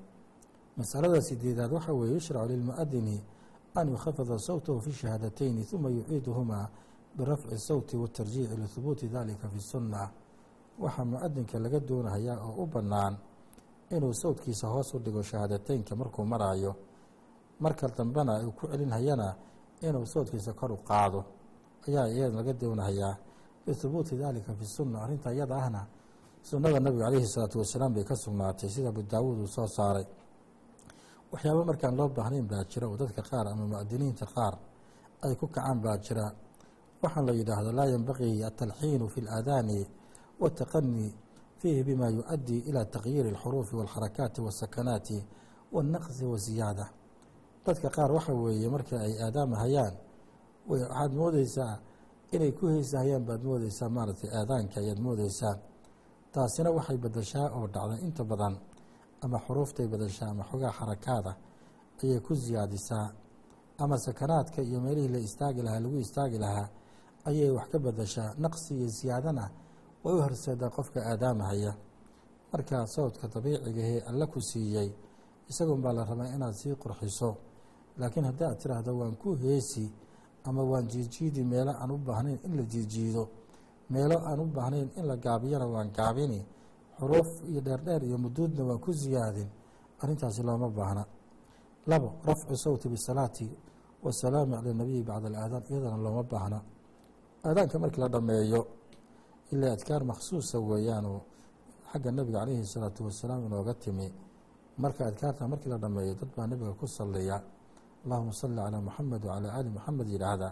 masalada 0.77 1.21
sideedaad 1.21 1.71
waxaa 1.71 1.93
weeye 1.93 2.13
yushracu 2.13 2.47
lilmuadini 2.47 3.23
an 3.75 3.89
yukhafida 3.89 4.39
sawtahu 4.39 4.81
fi 4.81 4.91
shahaadateyni 4.91 5.63
huma 5.71 5.89
yuciiduhumaa 5.89 6.67
birafci 7.16 7.58
sawti 7.58 7.96
watarjiici 7.96 8.56
lihubuuti 8.56 9.08
dalika 9.08 9.48
fi 9.48 9.60
sunna 9.60 10.10
waxaa 10.82 11.04
mu'adinka 11.04 11.58
laga 11.64 11.80
doonahayaa 11.88 12.38
oo 12.48 12.62
u 12.62 12.66
bannaan 12.66 13.14
inuu 13.90 14.12
sawdkiisa 14.22 14.66
hoos 14.68 14.94
u 14.94 14.98
dhigo 14.98 15.22
shahaadateynka 15.22 15.92
markuu 15.96 16.24
maraayo 16.32 16.72
marka 17.60 17.88
dambena 17.96 18.32
uu 18.46 18.52
ku 18.52 18.66
celinhayana 18.70 19.28
inuu 19.86 20.06
sawdkiisa 20.06 20.52
kor 20.52 20.72
u 20.72 20.76
qaado 20.88 21.20
ayaa 21.88 22.08
iyada 22.14 22.34
laga 22.36 22.52
doonahayaa 22.52 23.14
lihubuuti 23.66 24.16
dalika 24.16 24.52
fi 24.58 24.64
sunna 24.66 24.96
arrinta 25.04 25.32
iyada 25.32 25.56
ahna 25.56 25.86
sunnada 26.42 26.80
nabiga 26.80 27.04
calayhi 27.04 27.26
salaatu 27.26 27.58
wasalaam 27.58 27.92
bay 27.94 28.04
ka 28.04 28.14
sugnaatay 28.16 28.68
sida 28.74 28.88
abu 28.88 29.02
daawuud 29.02 29.38
uu 29.40 29.46
soo 29.56 29.66
saaray 29.66 30.06
waxyaaba 31.32 31.64
markaan 31.64 31.96
loo 31.98 32.08
baahnayn 32.08 32.46
baa 32.50 32.64
jira 32.70 32.86
oo 32.88 32.96
dadka 32.96 33.22
qaar 33.30 33.46
ama 33.48 33.64
mu'adiniinta 33.72 34.26
qaar 34.34 34.54
ay 35.24 35.34
ku 35.40 35.46
kacaan 35.48 35.78
baa 35.84 35.96
jira 36.04 36.24
waxaan 37.03 37.25
la 37.25 37.33
yidhaahdo 37.33 37.71
laa 37.71 37.85
yenbagii 37.93 38.43
atalxiinu 38.43 39.07
fi 39.13 39.19
اlaadaani 39.21 39.79
waataqani 40.41 41.13
fiihi 41.59 41.83
bima 41.83 42.07
yu-adii 42.09 42.61
ilى 42.69 42.85
takyiiri 42.85 43.29
اlxuruufi 43.33 43.75
wاlxarakaati 43.79 44.41
waاsakanaati 44.45 45.17
waاnnaqsi 45.73 46.25
waziyaada 46.25 46.85
dadka 47.65 47.89
qaar 47.95 48.11
waxa 48.11 48.33
weeye 48.33 48.69
marka 48.69 48.95
ay 49.05 49.13
aadaamahayaan 49.25 49.93
waxaad 50.69 51.11
moodeysaa 51.21 51.73
inay 52.31 52.51
ku 52.51 52.67
heysahayaan 52.67 53.23
baad 53.25 53.41
moodeysaa 53.43 53.89
maaragtay 53.89 54.29
aadaanka 54.39 54.75
ayaad 54.83 54.99
moodeysaa 54.99 55.55
taasina 56.33 56.69
waxay 56.77 56.97
badashaa 56.97 57.47
oo 57.57 57.67
dhacda 57.73 57.95
inta 58.05 58.23
badan 58.23 58.55
ama 59.21 59.37
xuruuftay 59.45 59.87
badashaa 59.93 60.29
ama 60.33 60.43
xogaa 60.49 60.71
xarakaada 60.79 61.31
ayay 62.03 62.19
ku 62.19 62.35
siyaadisaa 62.35 63.07
ama 63.77 63.97
sakanaadka 64.05 64.61
iyo 64.61 64.79
meelihii 64.81 65.07
la 65.15 65.19
istaagi 65.27 65.61
lahaa 65.61 65.79
lagu 65.85 65.97
istaagi 66.05 66.37
lahaa 66.45 66.67
ayay 67.28 67.50
wax 67.50 67.66
ka 67.72 67.78
badashaa 67.78 68.34
naqsi 68.38 68.74
iyo 68.78 68.88
siyaadana 68.98 69.44
way 70.04 70.14
u 70.14 70.20
horseedaa 70.22 70.70
qofka 70.76 71.00
aadaamahaya 71.10 71.72
markaa 72.52 72.86
sawdka 72.86 73.28
dabiicigahee 73.34 74.00
alla 74.08 74.26
ku 74.26 74.40
siiyey 74.40 74.90
isagun 75.50 75.80
baa 75.82 75.92
la 75.92 76.04
rabaa 76.04 76.28
inaad 76.34 76.54
sii 76.54 76.74
qurxiso. 76.82 77.36
Laakiin 77.98 78.24
haddii 78.28 78.44
aad 78.44 78.58
tiraahdo 78.58 78.92
waan 78.98 79.16
ku 79.16 79.34
heesi 79.36 79.84
ama 80.44 80.62
waan 80.62 80.86
jiijiidi 80.88 81.42
meelo 81.44 81.70
aan 81.80 81.90
u 81.90 81.98
baahnayn 81.98 82.38
in 82.44 82.56
la 82.56 82.62
jiijiido 82.62 83.28
meelo 83.90 84.16
aan 84.28 84.40
u 84.40 84.44
baahnayn 84.56 84.88
in 84.96 85.04
la 85.06 85.16
gaabiyana 85.16 85.66
waan 85.66 85.90
gaabini 85.96 86.40
xuruuf 86.98 87.28
iyo 87.50 87.60
dheerdheer 87.60 88.02
iyo 88.04 88.18
muduudna 88.18 88.62
waan 88.64 88.80
ku 88.80 88.92
siyaadin 88.92 89.48
arrintaasi 90.00 90.42
looma 90.42 90.68
baahna. 90.68 91.04
Labo 91.86 92.08
rafcu 92.26 92.56
sawti 92.56 92.88
bisalaati 92.88 93.46
wasalaami 94.04 94.54
cala 94.56 94.72
nabiyi 94.74 95.02
bacda 95.02 95.26
alaadaan 95.28 95.64
iyadana 95.70 95.96
looma 95.96 96.22
baahna 96.22 96.58
aadaanka 97.48 97.78
markii 97.82 98.00
la 98.04 98.08
dhammeeyo 98.14 98.60
ilaa 99.52 99.72
adkaar 99.76 100.02
makhsuusa 100.10 100.56
weeyaanoo 100.68 101.20
xagga 101.90 102.10
nebiga 102.16 102.38
calayhi 102.40 102.66
salaatu 102.74 103.00
wasalaam 103.08 103.46
inooga 103.46 103.74
timi. 103.82 104.06
Marka 104.82 105.02
adkaarta 105.10 105.48
markii 105.52 105.70
la 105.74 105.78
dhammeeyo 105.82 106.14
dad 106.20 106.30
baa 106.36 106.46
nebiga 106.50 106.72
ku 106.80 106.86
salliya 106.86 107.36
allahuma 108.04 108.32
salli 108.40 108.56
calaa 108.56 108.80
muxamed 108.86 109.22
wacalaa 109.24 109.52
aali 109.56 109.68
muxamed 109.76 110.08
yidhaahda 110.14 110.48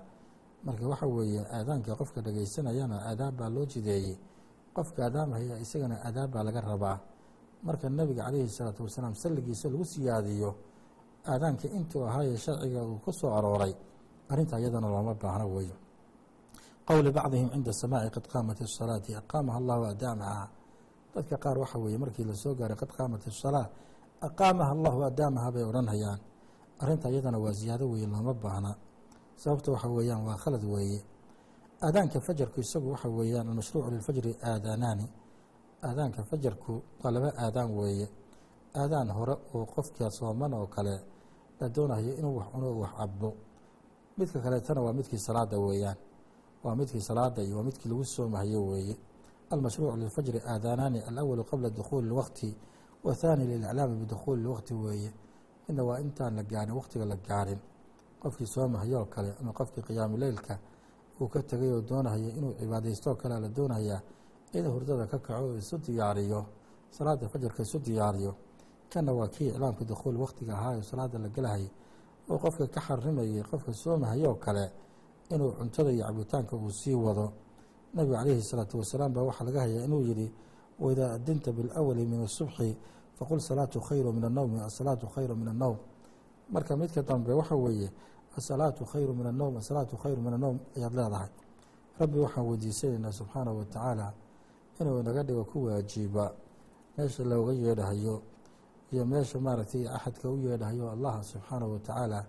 marka 0.67 0.85
waxa 0.93 1.07
weeye 1.07 1.41
aadaanka 1.57 1.91
qofka 2.01 2.21
dhegaysanayana 2.27 2.97
aadaab 3.11 3.35
baa 3.39 3.49
loo 3.55 3.67
jideeyey. 3.73 4.17
Qofka 4.77 5.01
aadaamhaya 5.07 5.59
isagana 5.65 5.97
aadaab 6.07 6.31
baa 6.35 6.43
laga 6.47 6.61
rabaa. 6.61 6.99
Marka 7.67 7.87
nebiga 7.99 8.23
calayhi 8.27 8.49
salaatu 8.59 8.81
wasalaam 8.87 9.15
salligiisa 9.23 9.67
lagu 9.73 9.85
siyaadiyo 9.93 10.51
aadaanka 11.33 11.67
intuu 11.79 12.03
ahaaye 12.09 12.37
sharciga 12.45 12.81
uu 12.89 12.99
ku 13.05 13.11
soo 13.13 13.31
arooray 13.39 13.73
arrinta 14.31 14.61
iyadana 14.61 14.89
looma 14.95 15.15
baahno 15.15 15.47
weeyo 15.55 15.77
qowli 16.89 17.11
bacdihim 17.17 17.49
cinda 17.55 17.73
samaaci 17.73 18.11
qad 18.17 18.27
qaamat 18.33 18.59
isalaati 18.67 19.11
aqaamaha 19.21 19.57
allahu 19.63 19.83
adaamaha 19.93 20.45
dadka 21.15 21.37
qaar 21.45 21.57
waxa 21.63 21.79
weeye 21.79 21.99
markii 22.03 22.25
la 22.31 22.35
soo 22.43 22.55
gaaray 22.59 22.77
qad 22.83 22.91
qaamat 22.97 23.23
isalaa 23.27 23.67
aqaamaha 24.29 24.71
allahu 24.77 24.99
adaamaha 25.11 25.49
bay 25.55 25.65
odhanhayaan 25.71 26.21
arrinta 26.83 27.07
iyadana 27.13 27.39
waa 27.45 27.53
ziyaado 27.61 27.85
weeye 27.93 28.07
looma 28.07 28.35
baahna 28.35 28.71
sababta 29.43 29.69
waxa 29.75 29.89
weeyaan 29.97 30.23
waa 30.29 30.37
khalad 30.43 30.65
weeye 30.75 31.01
aadaanka 31.87 32.21
fajarku 32.27 32.61
isagu 32.61 32.87
waxa 32.95 33.09
weeyaan 33.09 33.47
almashruucu 33.49 33.91
lilfajri 33.95 34.33
aadaanaani 34.51 35.07
aadaanka 35.89 36.21
fajarku 36.31 36.73
waa 37.03 37.11
laba 37.15 37.29
aadaan 37.45 37.71
weeye 37.79 38.07
aadaan 38.81 39.09
hore 39.17 39.35
oo 39.55 39.65
qofka 39.75 40.11
sooman 40.19 40.53
oo 40.55 40.67
kale 40.67 40.95
la 41.61 41.67
doonayo 41.75 42.13
inuu 42.19 42.35
wax 42.39 42.47
cuno 42.53 42.69
wax 42.83 42.93
cabo 42.99 43.31
midka 44.19 44.39
kaleetana 44.45 44.81
waa 44.87 44.93
midkii 44.99 45.19
salaada 45.27 45.57
weeyaan 45.67 45.97
waa 46.65 46.75
midkii 46.77 47.01
salaada 47.01 47.43
iyo 47.43 47.57
waa 47.57 47.63
midkii 47.69 47.89
lagu 47.89 48.05
soomahayo 48.05 48.67
weeye. 48.67 48.97
Almashruucu 49.51 49.97
lilfajri 49.97 50.41
aadaanaani 50.47 51.01
alawalu 51.01 51.45
qabla 51.45 51.71
dukhuuli 51.71 52.09
اlwaqti 52.09 52.57
wathaani 53.05 53.45
liliclaami 53.47 53.97
bidukhuuli 54.01 54.43
اlwaqti 54.43 54.75
weeye. 54.75 55.11
Midna 55.69 55.85
waa 55.85 55.99
intaan 56.01 56.35
la 56.37 56.43
gaarin 56.43 56.75
waqtiga 56.75 57.05
la 57.05 57.17
gaarin. 57.17 57.59
Qofkii 58.23 58.47
soomahayoo 58.47 59.05
kale 59.05 59.35
ama 59.41 59.53
qofkii 59.53 59.83
qiyaamu 59.83 60.17
leylka 60.17 60.59
uu 61.21 61.29
ka 61.29 61.43
tegay 61.43 61.71
oo 61.73 61.81
doonahaya 61.81 62.29
inuu 62.39 62.53
cibaadaystoo 62.59 63.15
kale 63.15 63.41
la 63.41 63.49
doonayaa 63.49 64.01
inuu 64.53 64.73
hurdada 64.73 65.07
ka 65.07 65.19
kaco 65.19 65.45
oo 65.47 65.57
isu 65.57 65.79
diyaariyo 65.79 66.45
salaada 66.91 67.29
fajarka 67.29 67.63
isu 67.63 67.79
diyaariyo 67.79 68.35
kana 68.93 69.13
waa 69.13 69.29
kii 69.29 69.49
iclaamka 69.49 69.85
dukhuul 69.85 70.17
waqtiga 70.17 70.53
ahaa 70.59 70.77
oo 70.77 70.83
salaada 70.83 71.19
la 71.19 71.29
gelahay 71.29 71.67
oo 72.31 72.39
qofka 72.39 72.67
ka 72.67 72.81
xarimayay 72.81 73.43
qofka 73.43 73.73
soomahayoo 73.73 74.35
kale 74.35 74.73
inuu 75.31 75.53
cuntada 75.53 75.91
iyo 75.93 76.05
cabitaanka 76.07 76.57
uu 76.57 76.71
sii 76.71 76.95
wado 76.95 77.33
nabigu 77.95 78.15
calayhi 78.17 78.43
salaatu 78.43 78.79
wasalaam 78.79 79.13
baa 79.13 79.23
waxaa 79.23 79.45
laga 79.45 79.61
hayaa 79.61 79.85
inuu 79.85 80.03
yidhi 80.03 80.33
waidaa 80.81 81.13
adinta 81.15 81.53
bilawali 81.53 82.07
min 82.07 82.25
asubxi 82.25 82.77
faqul 83.19 83.41
salaatu 83.41 83.81
khayru 83.81 84.13
min 84.13 84.25
annowmi 84.25 84.61
asalaatu 84.61 85.07
khayru 85.07 85.37
min 85.37 85.49
annowm 85.49 85.77
marka 86.51 86.77
midka 86.77 87.03
dambe 87.03 87.33
waxa 87.33 87.55
weeye 87.55 87.91
asalaatu 88.37 88.85
khayru 88.85 89.15
min 89.15 89.27
annowm 89.27 89.57
asalaatu 89.57 89.97
khayru 89.97 90.21
min 90.23 90.35
annowm 90.35 90.59
ayaad 90.77 90.93
leedahay. 90.95 91.29
Rabbi 92.01 92.19
waxaan 92.19 92.47
weydiisanaynaa 92.49 93.13
subxaanahu 93.13 93.59
wa 93.59 93.65
tacaala 93.65 94.13
inuu 94.81 95.01
inaga 95.01 95.23
dhigo 95.23 95.45
ku 95.45 95.65
waajiba. 95.65 96.35
Meesha 96.99 97.25
looga 97.25 97.53
yeedhahayo 97.53 98.23
iyo 98.93 99.05
meesha 99.07 99.39
maaragtay 99.39 99.87
axadka 99.89 100.31
u 100.31 100.37
yeedhahayo 100.43 100.91
allah 100.91 101.23
subxaanahu 101.23 101.73
wa 101.73 101.79
tacaala 101.79 102.27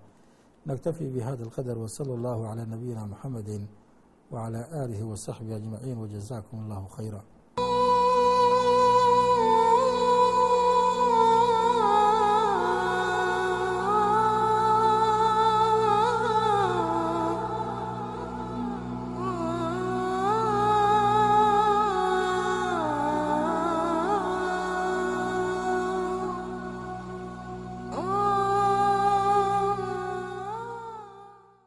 naktafi 0.66 1.06
bihada 1.16 1.44
alqadar 1.44 1.78
wasala 1.78 2.14
allahu 2.18 2.42
calaa 2.48 2.66
nabiyina 2.66 3.06
muxamedi 3.08 3.68
wacalaa 4.32 4.66
aalihi 4.80 5.04
wasaxbihi 5.04 5.54
ajmaciin 5.54 5.98
wajazaakum 5.98 6.58
allahu 6.66 6.88
khayra 6.96 7.22